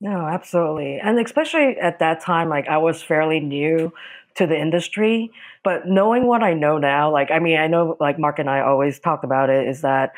No, 0.00 0.26
absolutely. 0.26 0.98
And 1.00 1.18
especially 1.18 1.76
at 1.78 1.98
that 1.98 2.22
time, 2.22 2.48
like 2.48 2.68
I 2.68 2.78
was 2.78 3.02
fairly 3.02 3.40
new 3.40 3.92
to 4.38 4.46
the 4.46 4.58
industry. 4.58 5.30
But 5.62 5.86
knowing 5.86 6.26
what 6.26 6.42
I 6.42 6.54
know 6.54 6.78
now, 6.78 7.12
like, 7.12 7.30
I 7.30 7.38
mean, 7.38 7.58
I 7.58 7.66
know 7.66 7.96
like 8.00 8.18
Mark 8.18 8.38
and 8.38 8.48
I 8.48 8.60
always 8.60 8.98
talk 8.98 9.24
about 9.24 9.50
it 9.50 9.68
is 9.68 9.82
that 9.82 10.12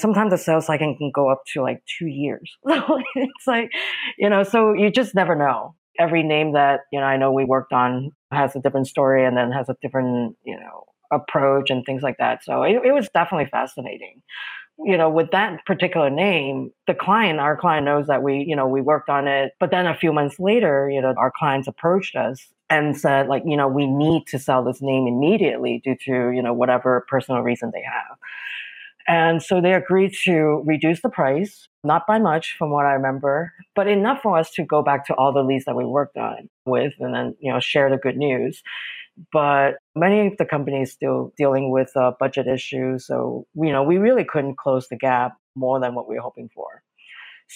sometimes 0.00 0.30
the 0.30 0.38
sales 0.38 0.66
cycle 0.66 0.96
can 0.96 1.10
go 1.14 1.30
up 1.30 1.42
to 1.52 1.62
like 1.62 1.82
two 1.98 2.06
years. 2.06 2.56
it's 2.64 3.46
like, 3.46 3.70
you 4.18 4.30
know, 4.30 4.42
so 4.42 4.72
you 4.72 4.90
just 4.90 5.14
never 5.14 5.34
know. 5.34 5.74
Every 5.98 6.22
name 6.24 6.54
that, 6.54 6.80
you 6.92 6.98
know, 6.98 7.06
I 7.06 7.16
know 7.16 7.32
we 7.32 7.44
worked 7.44 7.72
on 7.72 8.10
has 8.32 8.56
a 8.56 8.60
different 8.60 8.88
story 8.88 9.24
and 9.24 9.36
then 9.36 9.52
has 9.52 9.68
a 9.68 9.76
different, 9.80 10.36
you 10.44 10.56
know, 10.56 10.84
approach 11.12 11.70
and 11.70 11.84
things 11.86 12.02
like 12.02 12.16
that. 12.18 12.42
So 12.42 12.64
it, 12.64 12.80
it 12.84 12.92
was 12.92 13.08
definitely 13.14 13.48
fascinating 13.50 14.22
you 14.78 14.96
know, 14.96 15.08
with 15.08 15.30
that 15.30 15.64
particular 15.66 16.10
name, 16.10 16.72
the 16.86 16.94
client, 16.94 17.38
our 17.38 17.56
client 17.56 17.84
knows 17.84 18.08
that 18.08 18.22
we, 18.22 18.44
you 18.46 18.56
know, 18.56 18.66
we 18.66 18.80
worked 18.80 19.08
on 19.08 19.28
it. 19.28 19.52
But 19.60 19.70
then 19.70 19.86
a 19.86 19.94
few 19.94 20.12
months 20.12 20.40
later, 20.40 20.90
you 20.90 21.00
know, 21.00 21.14
our 21.16 21.32
clients 21.36 21.68
approached 21.68 22.16
us 22.16 22.48
and 22.70 22.96
said, 22.96 23.28
like, 23.28 23.42
you 23.46 23.56
know, 23.56 23.68
we 23.68 23.86
need 23.86 24.26
to 24.28 24.38
sell 24.38 24.64
this 24.64 24.80
name 24.80 25.06
immediately 25.06 25.80
due 25.84 25.96
to, 26.04 26.30
you 26.30 26.42
know, 26.42 26.52
whatever 26.52 27.06
personal 27.08 27.42
reason 27.42 27.70
they 27.72 27.82
have. 27.82 28.16
And 29.06 29.42
so 29.42 29.60
they 29.60 29.74
agreed 29.74 30.14
to 30.24 30.62
reduce 30.64 31.02
the 31.02 31.10
price, 31.10 31.68
not 31.82 32.06
by 32.06 32.18
much 32.18 32.56
from 32.58 32.70
what 32.70 32.86
I 32.86 32.92
remember, 32.92 33.52
but 33.74 33.86
enough 33.86 34.22
for 34.22 34.38
us 34.38 34.50
to 34.52 34.64
go 34.64 34.82
back 34.82 35.06
to 35.06 35.14
all 35.14 35.32
the 35.32 35.42
leads 35.42 35.66
that 35.66 35.76
we 35.76 35.84
worked 35.84 36.16
on 36.16 36.48
with 36.64 36.94
and 37.00 37.14
then, 37.14 37.36
you 37.38 37.52
know, 37.52 37.60
share 37.60 37.90
the 37.90 37.98
good 37.98 38.16
news 38.16 38.62
but 39.32 39.76
many 39.94 40.26
of 40.26 40.36
the 40.38 40.44
companies 40.44 40.92
still 40.92 41.32
dealing 41.36 41.70
with 41.70 41.96
uh, 41.96 42.12
budget 42.18 42.46
issues. 42.46 43.06
So, 43.06 43.46
you 43.54 43.72
know, 43.72 43.82
we 43.82 43.98
really 43.98 44.24
couldn't 44.24 44.58
close 44.58 44.88
the 44.88 44.96
gap 44.96 45.36
more 45.54 45.80
than 45.80 45.94
what 45.94 46.08
we 46.08 46.16
were 46.16 46.20
hoping 46.20 46.50
for. 46.54 46.82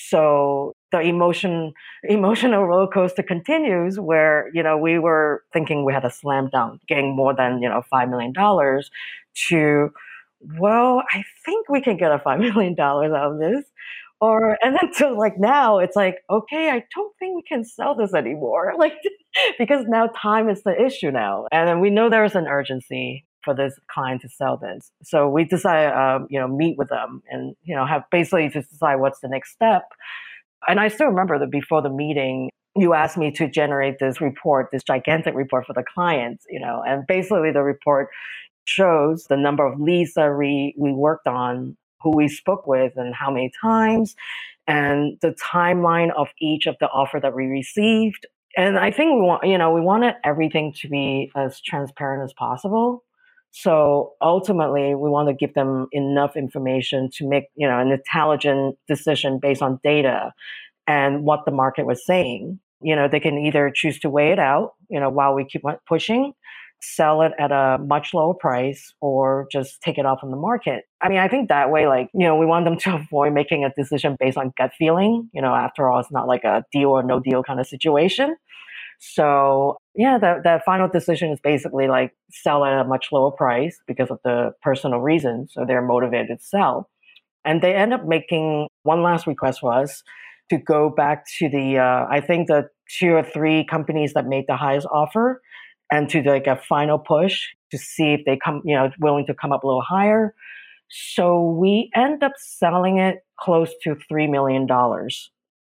So 0.08 0.74
the 0.92 1.00
emotion, 1.00 1.72
emotional 2.04 2.64
roller 2.64 2.86
coaster 2.88 3.22
continues 3.22 3.98
where, 3.98 4.50
you 4.54 4.62
know, 4.62 4.76
we 4.76 4.98
were 4.98 5.42
thinking 5.52 5.84
we 5.84 5.92
had 5.92 6.04
a 6.04 6.10
slam 6.10 6.48
dunk, 6.52 6.80
getting 6.88 7.14
more 7.14 7.34
than, 7.34 7.60
you 7.62 7.68
know, 7.68 7.82
$5 7.92 8.10
million 8.10 8.32
to, 9.48 9.92
well, 10.58 11.02
I 11.12 11.24
think 11.44 11.68
we 11.68 11.80
can 11.80 11.96
get 11.96 12.12
a 12.12 12.18
$5 12.18 12.38
million 12.54 12.78
out 12.78 13.04
of 13.04 13.38
this. 13.38 13.64
Or 14.20 14.58
and 14.64 14.76
then 14.76 14.92
to 14.94 15.14
like 15.14 15.38
now 15.38 15.78
it's 15.78 15.94
like 15.94 16.16
okay 16.28 16.70
i 16.70 16.82
don't 16.92 17.16
think 17.20 17.36
we 17.36 17.42
can 17.42 17.62
sell 17.64 17.94
this 17.94 18.14
anymore. 18.14 18.74
Like 18.78 18.94
because 19.58 19.84
now 19.86 20.08
time 20.08 20.48
is 20.48 20.64
the 20.64 20.74
issue 20.80 21.12
now. 21.12 21.46
And 21.52 21.68
then 21.68 21.78
we 21.78 21.90
know 21.90 22.10
there's 22.10 22.34
an 22.34 22.48
urgency 22.48 23.24
for 23.44 23.54
this 23.54 23.78
client 23.90 24.20
to 24.20 24.28
sell 24.28 24.56
this 24.56 24.90
so 25.02 25.28
we 25.28 25.44
decided 25.44 25.92
um, 25.92 26.26
you 26.30 26.38
know 26.38 26.48
meet 26.48 26.76
with 26.78 26.88
them 26.88 27.22
and 27.30 27.54
you 27.64 27.74
know 27.74 27.86
have 27.86 28.02
basically 28.10 28.48
to 28.48 28.62
decide 28.62 28.96
what's 28.96 29.20
the 29.20 29.28
next 29.28 29.52
step 29.52 29.82
and 30.68 30.80
i 30.80 30.88
still 30.88 31.06
remember 31.06 31.38
that 31.38 31.50
before 31.50 31.82
the 31.82 31.90
meeting 31.90 32.50
you 32.76 32.94
asked 32.94 33.16
me 33.16 33.30
to 33.30 33.48
generate 33.48 33.98
this 33.98 34.20
report 34.20 34.68
this 34.72 34.82
gigantic 34.82 35.34
report 35.34 35.66
for 35.66 35.72
the 35.72 35.84
clients 35.94 36.44
you 36.50 36.60
know 36.60 36.82
and 36.86 37.06
basically 37.06 37.50
the 37.52 37.62
report 37.62 38.08
shows 38.68 39.24
the 39.24 39.36
number 39.36 39.66
of 39.66 39.80
leads 39.80 40.14
that 40.14 40.36
we, 40.38 40.74
we 40.76 40.92
worked 40.92 41.26
on 41.26 41.76
who 42.02 42.14
we 42.14 42.28
spoke 42.28 42.66
with 42.66 42.92
and 42.96 43.14
how 43.14 43.30
many 43.30 43.50
times, 43.60 44.14
and 44.66 45.18
the 45.22 45.34
timeline 45.52 46.10
of 46.14 46.28
each 46.40 46.66
of 46.66 46.76
the 46.78 46.86
offer 46.86 47.18
that 47.20 47.34
we 47.34 47.46
received. 47.46 48.26
And 48.56 48.78
I 48.78 48.90
think 48.90 49.14
we 49.14 49.22
want, 49.22 49.46
you 49.46 49.56
know, 49.56 49.72
we 49.72 49.80
wanted 49.80 50.14
everything 50.24 50.74
to 50.80 50.88
be 50.88 51.30
as 51.34 51.60
transparent 51.60 52.22
as 52.24 52.32
possible. 52.34 53.04
So 53.50 54.12
ultimately, 54.20 54.94
we 54.94 55.08
want 55.10 55.28
to 55.28 55.34
give 55.34 55.54
them 55.54 55.88
enough 55.92 56.36
information 56.36 57.10
to 57.14 57.28
make, 57.28 57.44
you 57.56 57.66
know, 57.66 57.78
an 57.78 57.90
intelligent 57.90 58.76
decision 58.86 59.38
based 59.40 59.62
on 59.62 59.80
data 59.82 60.32
and 60.86 61.24
what 61.24 61.44
the 61.44 61.50
market 61.50 61.86
was 61.86 62.04
saying. 62.04 62.60
You 62.80 62.94
know, 62.94 63.08
they 63.08 63.20
can 63.20 63.38
either 63.38 63.72
choose 63.74 63.98
to 64.00 64.10
weigh 64.10 64.30
it 64.30 64.38
out, 64.38 64.74
you 64.88 65.00
know, 65.00 65.10
while 65.10 65.34
we 65.34 65.44
keep 65.44 65.62
pushing, 65.88 66.32
sell 66.80 67.22
it 67.22 67.32
at 67.38 67.50
a 67.50 67.78
much 67.78 68.14
lower 68.14 68.34
price 68.34 68.92
or 69.00 69.48
just 69.50 69.80
take 69.82 69.98
it 69.98 70.06
off 70.06 70.20
from 70.20 70.30
the 70.30 70.36
market. 70.36 70.84
I 71.00 71.08
mean, 71.08 71.18
I 71.18 71.28
think 71.28 71.48
that 71.48 71.70
way, 71.70 71.86
like, 71.88 72.08
you 72.14 72.26
know, 72.26 72.36
we 72.36 72.46
want 72.46 72.64
them 72.64 72.78
to 72.78 72.94
avoid 73.02 73.32
making 73.32 73.64
a 73.64 73.72
decision 73.76 74.16
based 74.18 74.36
on 74.36 74.52
gut 74.56 74.72
feeling. 74.78 75.28
You 75.32 75.42
know, 75.42 75.54
after 75.54 75.88
all, 75.88 76.00
it's 76.00 76.12
not 76.12 76.28
like 76.28 76.44
a 76.44 76.64
deal 76.72 76.90
or 76.90 77.02
no 77.02 77.20
deal 77.20 77.42
kind 77.42 77.60
of 77.60 77.66
situation. 77.66 78.36
So 78.98 79.78
yeah, 79.94 80.18
the, 80.18 80.40
the 80.42 80.60
final 80.66 80.88
decision 80.88 81.30
is 81.30 81.40
basically 81.40 81.88
like 81.88 82.12
sell 82.30 82.64
at 82.64 82.80
a 82.80 82.84
much 82.84 83.08
lower 83.12 83.30
price 83.30 83.80
because 83.86 84.10
of 84.10 84.18
the 84.24 84.52
personal 84.62 85.00
reasons. 85.00 85.52
So 85.54 85.64
they're 85.64 85.82
motivated 85.82 86.38
to 86.38 86.44
sell. 86.44 86.90
And 87.44 87.62
they 87.62 87.74
end 87.74 87.94
up 87.94 88.04
making 88.04 88.68
one 88.82 89.02
last 89.02 89.26
request 89.26 89.60
for 89.60 89.72
us 89.72 90.02
to 90.50 90.58
go 90.58 90.90
back 90.90 91.24
to 91.38 91.48
the, 91.48 91.78
uh, 91.78 92.06
I 92.10 92.20
think 92.20 92.48
the 92.48 92.68
two 92.98 93.12
or 93.12 93.22
three 93.22 93.64
companies 93.64 94.14
that 94.14 94.26
made 94.26 94.44
the 94.48 94.56
highest 94.56 94.86
offer 94.90 95.40
and 95.90 96.08
to 96.10 96.22
like 96.22 96.46
a 96.46 96.56
final 96.56 96.98
push 96.98 97.46
to 97.70 97.78
see 97.78 98.14
if 98.14 98.20
they 98.26 98.38
come, 98.42 98.62
you 98.64 98.74
know, 98.74 98.90
willing 98.98 99.26
to 99.26 99.34
come 99.34 99.52
up 99.52 99.62
a 99.62 99.66
little 99.66 99.82
higher. 99.82 100.34
So 100.90 101.42
we 101.42 101.90
end 101.94 102.22
up 102.22 102.32
selling 102.38 102.98
it 102.98 103.18
close 103.38 103.72
to 103.82 103.96
$3 104.10 104.28
million. 104.30 104.66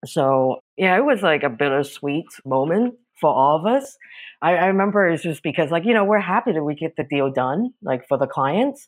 So 0.05 0.61
yeah, 0.77 0.97
it 0.97 1.05
was 1.05 1.23
like 1.23 1.43
a 1.43 1.49
bittersweet 1.49 2.27
moment 2.45 2.95
for 3.23 3.31
all 3.31 3.59
of 3.59 3.65
us. 3.65 3.97
I, 4.43 4.57
I 4.57 4.67
remember 4.67 5.09
it's 5.09 5.23
just 5.23 5.43
because 5.43 5.71
like, 5.71 5.87
you 5.87 5.95
know, 5.95 6.05
we're 6.05 6.19
happy 6.19 6.53
that 6.53 6.63
we 6.63 6.75
get 6.75 6.97
the 6.97 7.05
deal 7.05 7.31
done, 7.31 7.73
like 7.81 8.07
for 8.07 8.19
the 8.19 8.27
clients, 8.27 8.87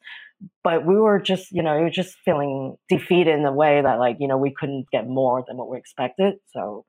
but 0.63 0.85
we 0.85 0.97
were 0.97 1.21
just, 1.21 1.53
you 1.53 1.63
know, 1.63 1.77
we 1.77 1.85
were 1.85 1.91
just 1.91 2.17
feeling 2.25 2.77
defeated 2.91 3.39
in 3.39 3.47
a 3.47 3.53
way 3.53 3.81
that 3.81 3.99
like, 3.99 4.17
you 4.21 4.29
know, 4.29 4.37
we 4.37 4.53
couldn't 4.53 4.91
get 4.93 5.07
more 5.07 5.43
than 5.47 5.57
what 5.57 5.71
we 5.71 5.79
expected. 5.79 6.35
So 6.53 6.85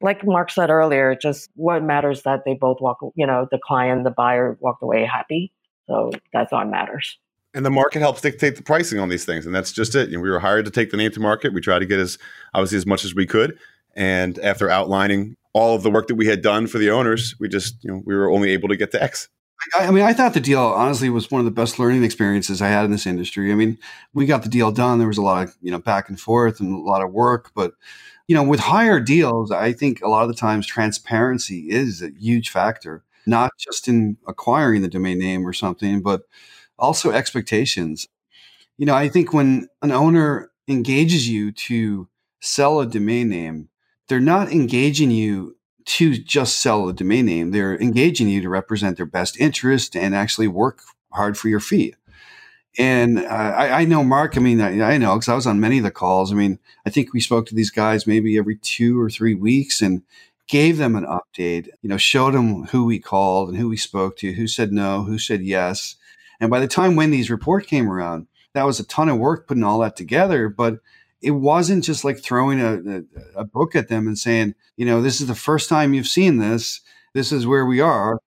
like 0.00 0.24
Mark 0.24 0.50
said 0.50 0.70
earlier, 0.70 1.14
just 1.20 1.50
what 1.56 1.82
matters 1.82 2.22
that 2.22 2.44
they 2.46 2.54
both 2.54 2.78
walk, 2.80 2.98
you 3.14 3.26
know, 3.26 3.46
the 3.50 3.58
client, 3.62 4.04
the 4.04 4.10
buyer 4.10 4.56
walked 4.60 4.82
away 4.82 5.04
happy. 5.04 5.52
So 5.86 6.12
that's 6.32 6.52
all 6.52 6.64
matters. 6.64 7.18
And 7.54 7.64
the 7.64 7.70
market 7.70 8.00
helps 8.00 8.20
dictate 8.20 8.56
the 8.56 8.62
pricing 8.62 8.98
on 8.98 9.08
these 9.08 9.24
things, 9.24 9.46
and 9.46 9.54
that's 9.54 9.72
just 9.72 9.94
it. 9.94 10.10
You 10.10 10.16
know, 10.16 10.20
we 10.20 10.28
were 10.28 10.40
hired 10.40 10.66
to 10.66 10.70
take 10.70 10.90
the 10.90 10.98
name 10.98 11.10
to 11.12 11.20
market. 11.20 11.54
We 11.54 11.62
tried 11.62 11.78
to 11.78 11.86
get 11.86 11.98
as 11.98 12.18
obviously 12.52 12.76
as 12.76 12.84
much 12.84 13.02
as 13.02 13.14
we 13.14 13.24
could, 13.24 13.58
and 13.94 14.38
after 14.40 14.68
outlining 14.68 15.36
all 15.56 15.74
of 15.74 15.82
the 15.82 15.90
work 15.90 16.06
that 16.08 16.16
we 16.16 16.26
had 16.26 16.42
done 16.42 16.66
for 16.66 16.76
the 16.76 16.90
owners, 16.90 17.34
we 17.40 17.48
just 17.48 17.82
you 17.82 17.90
know 17.90 18.02
we 18.04 18.14
were 18.14 18.30
only 18.30 18.50
able 18.50 18.68
to 18.68 18.76
get 18.76 18.90
to 18.90 19.02
X. 19.02 19.28
I 19.74 19.90
mean, 19.90 20.04
I 20.04 20.12
thought 20.12 20.34
the 20.34 20.40
deal 20.40 20.60
honestly 20.60 21.08
was 21.08 21.30
one 21.30 21.40
of 21.40 21.46
the 21.46 21.50
best 21.50 21.78
learning 21.78 22.04
experiences 22.04 22.60
I 22.60 22.68
had 22.68 22.84
in 22.84 22.90
this 22.90 23.06
industry. 23.06 23.50
I 23.50 23.54
mean, 23.54 23.78
we 24.12 24.26
got 24.26 24.42
the 24.42 24.50
deal 24.50 24.70
done. 24.70 24.98
There 24.98 25.08
was 25.08 25.16
a 25.16 25.22
lot 25.22 25.44
of 25.44 25.56
you 25.62 25.70
know 25.70 25.78
back 25.78 26.10
and 26.10 26.20
forth 26.20 26.60
and 26.60 26.74
a 26.74 26.78
lot 26.78 27.02
of 27.02 27.10
work, 27.10 27.52
but 27.54 27.72
you 28.28 28.36
know, 28.36 28.42
with 28.42 28.60
higher 28.60 29.00
deals, 29.00 29.50
I 29.50 29.72
think 29.72 30.02
a 30.02 30.08
lot 30.08 30.24
of 30.24 30.28
the 30.28 30.34
times 30.34 30.66
transparency 30.66 31.70
is 31.70 32.02
a 32.02 32.10
huge 32.10 32.50
factor, 32.50 33.02
not 33.26 33.52
just 33.58 33.88
in 33.88 34.18
acquiring 34.28 34.82
the 34.82 34.88
domain 34.88 35.18
name 35.18 35.46
or 35.46 35.54
something, 35.54 36.02
but 36.02 36.22
also 36.78 37.12
expectations. 37.12 38.06
You 38.76 38.84
know, 38.84 38.94
I 38.94 39.08
think 39.08 39.32
when 39.32 39.68
an 39.80 39.90
owner 39.90 40.50
engages 40.68 41.30
you 41.30 41.50
to 41.52 42.08
sell 42.40 42.80
a 42.80 42.86
domain 42.86 43.30
name, 43.30 43.70
they're 44.08 44.20
not 44.20 44.52
engaging 44.52 45.10
you 45.10 45.56
to 45.86 46.18
just 46.18 46.60
sell 46.60 46.88
a 46.88 46.92
domain 46.92 47.26
name. 47.26 47.50
They're 47.52 47.80
engaging 47.80 48.28
you 48.28 48.42
to 48.42 48.48
represent 48.48 48.96
their 48.96 49.06
best 49.06 49.38
interest 49.40 49.96
and 49.96 50.14
actually 50.14 50.48
work 50.48 50.80
hard 51.12 51.38
for 51.38 51.48
your 51.48 51.60
fee. 51.60 51.94
And 52.78 53.20
uh, 53.20 53.22
I, 53.22 53.82
I, 53.82 53.84
know 53.86 54.04
Mark. 54.04 54.36
I 54.36 54.40
mean, 54.40 54.60
I, 54.60 54.94
I 54.94 54.98
know 54.98 55.14
because 55.14 55.28
I 55.28 55.34
was 55.34 55.46
on 55.46 55.60
many 55.60 55.78
of 55.78 55.84
the 55.84 55.90
calls. 55.90 56.30
I 56.30 56.34
mean, 56.34 56.58
I 56.84 56.90
think 56.90 57.14
we 57.14 57.20
spoke 57.20 57.46
to 57.46 57.54
these 57.54 57.70
guys 57.70 58.06
maybe 58.06 58.36
every 58.36 58.56
two 58.56 59.00
or 59.00 59.08
three 59.08 59.34
weeks 59.34 59.80
and 59.80 60.02
gave 60.46 60.76
them 60.76 60.94
an 60.94 61.06
update. 61.06 61.68
You 61.80 61.88
know, 61.88 61.96
showed 61.96 62.34
them 62.34 62.64
who 62.64 62.84
we 62.84 62.98
called 62.98 63.48
and 63.48 63.56
who 63.56 63.68
we 63.68 63.78
spoke 63.78 64.18
to, 64.18 64.32
who 64.32 64.46
said 64.46 64.72
no, 64.72 65.04
who 65.04 65.18
said 65.18 65.42
yes. 65.42 65.96
And 66.38 66.50
by 66.50 66.60
the 66.60 66.68
time 66.68 66.96
Wendy's 66.96 67.30
report 67.30 67.66
came 67.66 67.90
around, 67.90 68.26
that 68.52 68.66
was 68.66 68.78
a 68.78 68.86
ton 68.86 69.08
of 69.08 69.18
work 69.18 69.46
putting 69.46 69.64
all 69.64 69.78
that 69.78 69.96
together. 69.96 70.50
But 70.50 70.80
it 71.22 71.32
wasn't 71.32 71.84
just 71.84 72.04
like 72.04 72.18
throwing 72.18 72.60
a, 72.60 72.74
a, 72.74 73.40
a 73.40 73.44
book 73.44 73.74
at 73.74 73.88
them 73.88 74.06
and 74.06 74.18
saying, 74.18 74.54
you 74.76 74.84
know, 74.86 75.00
this 75.02 75.20
is 75.20 75.26
the 75.26 75.34
first 75.34 75.68
time 75.68 75.94
you've 75.94 76.06
seen 76.06 76.38
this. 76.38 76.80
This 77.14 77.32
is 77.32 77.46
where 77.46 77.64
we 77.64 77.80
are. 77.80 78.20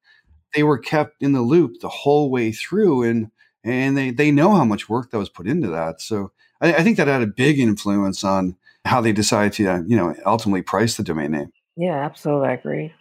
They 0.56 0.64
were 0.64 0.80
kept 0.80 1.22
in 1.22 1.34
the 1.34 1.42
loop 1.42 1.80
the 1.80 1.90
whole 1.90 2.32
way 2.32 2.52
through, 2.52 3.04
and 3.04 3.32
and 3.64 3.96
they 3.96 4.10
they 4.10 4.32
know 4.32 4.56
how 4.56 4.66
much 4.66 4.90
work 4.90 5.12
that 5.12 5.20
was 5.20 5.30
put 5.30 5.48
into 5.48 5.68
that. 5.68 6.02
So 6.02 6.32
I, 6.60 6.74
I 6.74 6.84
think 6.84 6.98
that 6.98 7.08
had 7.08 7.22
a 7.22 7.28
big 7.28 7.60
influence 7.60 8.24
on 8.24 8.56
how 8.86 9.02
they 9.02 9.12
decided 9.12 9.54
to, 9.54 9.68
uh, 9.68 9.82
you 9.86 9.96
know, 9.96 10.16
ultimately 10.26 10.64
price 10.64 10.98
the 10.98 11.04
domain 11.04 11.32
name. 11.32 11.52
Yeah, 11.78 12.04
absolutely, 12.04 12.50
I 12.50 12.54
agree. 12.54 12.94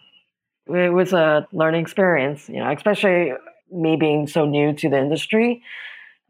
It 0.67 0.93
was 0.93 1.13
a 1.13 1.47
learning 1.51 1.81
experience, 1.81 2.47
you 2.47 2.57
know, 2.57 2.71
especially 2.71 3.33
me 3.71 3.95
being 3.95 4.27
so 4.27 4.45
new 4.45 4.73
to 4.73 4.89
the 4.89 4.99
industry. 4.99 5.63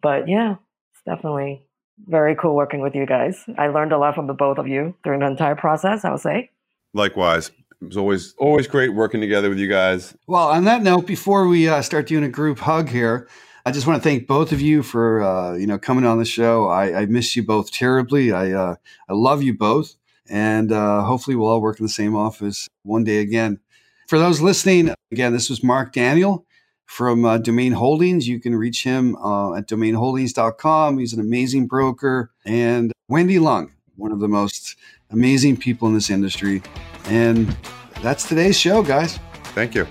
But 0.01 0.29
yeah, 0.29 0.55
it's 0.93 1.01
definitely 1.05 1.67
very 2.07 2.35
cool 2.35 2.55
working 2.55 2.81
with 2.81 2.95
you 2.95 3.05
guys. 3.05 3.43
I 3.57 3.67
learned 3.67 3.91
a 3.91 3.97
lot 3.97 4.15
from 4.15 4.27
the 4.27 4.33
both 4.33 4.57
of 4.57 4.67
you 4.67 4.95
during 5.03 5.19
the 5.19 5.27
entire 5.27 5.55
process, 5.55 6.05
I 6.05 6.11
would 6.11 6.21
say. 6.21 6.49
Likewise. 6.93 7.51
It 7.81 7.85
was 7.85 7.97
always 7.97 8.35
always 8.37 8.67
great 8.67 8.93
working 8.93 9.21
together 9.21 9.47
with 9.47 9.57
you 9.57 9.69
guys. 9.69 10.13
Well, 10.27 10.49
on 10.49 10.65
that 10.65 10.83
note, 10.83 11.07
before 11.07 11.47
we 11.47 11.69
uh, 11.69 11.81
start 11.81 12.07
doing 12.07 12.25
a 12.25 12.29
group 12.29 12.59
hug 12.59 12.89
here, 12.89 13.29
I 13.65 13.71
just 13.71 13.87
want 13.87 14.03
to 14.03 14.09
thank 14.09 14.27
both 14.27 14.51
of 14.51 14.59
you 14.59 14.83
for 14.83 15.21
uh, 15.21 15.55
you 15.55 15.65
know 15.65 15.79
coming 15.79 16.05
on 16.05 16.19
the 16.19 16.25
show. 16.25 16.67
I, 16.67 17.01
I 17.01 17.05
miss 17.05 17.37
you 17.37 17.43
both 17.43 17.71
terribly. 17.71 18.33
I 18.33 18.51
uh, 18.51 18.75
I 19.07 19.13
love 19.13 19.43
you 19.43 19.57
both, 19.57 19.95
and 20.29 20.73
uh, 20.73 21.03
hopefully 21.03 21.37
we'll 21.37 21.47
all 21.47 21.61
work 21.61 21.79
in 21.79 21.85
the 21.85 21.89
same 21.89 22.17
office 22.17 22.67
one 22.83 23.05
day 23.05 23.19
again. 23.19 23.61
For 24.09 24.19
those 24.19 24.41
listening, 24.41 24.93
again, 25.13 25.31
this 25.31 25.49
was 25.49 25.63
Mark 25.63 25.93
Daniel 25.93 26.45
from 26.89 27.23
uh, 27.23 27.37
Domain 27.37 27.71
Holdings. 27.71 28.27
You 28.27 28.39
can 28.39 28.55
reach 28.55 28.83
him 28.83 29.15
uh, 29.17 29.53
at 29.53 29.67
domainholdings.com. 29.67 30.97
He's 30.97 31.13
an 31.13 31.19
amazing 31.19 31.67
broker. 31.67 32.31
And 32.45 32.91
Wendy 33.07 33.37
Lung, 33.37 33.71
one 33.95 34.11
of 34.11 34.19
the 34.19 34.27
most 34.27 34.75
amazing 35.11 35.57
people 35.57 35.87
in 35.87 35.93
this 35.93 36.09
industry. 36.09 36.63
And 37.05 37.55
that's 38.01 38.27
today's 38.27 38.59
show, 38.59 38.81
guys. 38.81 39.19
Thank 39.53 39.75
you. 39.75 39.87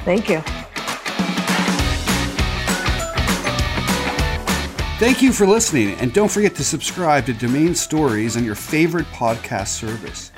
Thank 0.00 0.28
you. 0.28 0.42
Thank 4.98 5.22
you 5.22 5.32
for 5.32 5.46
listening, 5.46 5.94
and 5.96 6.12
don't 6.12 6.30
forget 6.30 6.54
to 6.56 6.64
subscribe 6.64 7.24
to 7.26 7.32
Domain 7.32 7.74
Stories 7.74 8.36
on 8.36 8.44
your 8.44 8.54
favorite 8.54 9.06
podcast 9.06 9.68
service. 9.68 10.30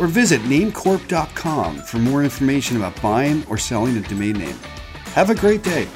Or 0.00 0.08
visit 0.08 0.40
namecorp.com 0.42 1.78
for 1.78 1.98
more 1.98 2.24
information 2.24 2.76
about 2.76 3.00
buying 3.00 3.46
or 3.48 3.56
selling 3.56 3.96
a 3.96 4.00
domain 4.00 4.36
name. 4.36 4.58
Have 5.14 5.28
a 5.28 5.34
great 5.34 5.64
day. 5.64 5.88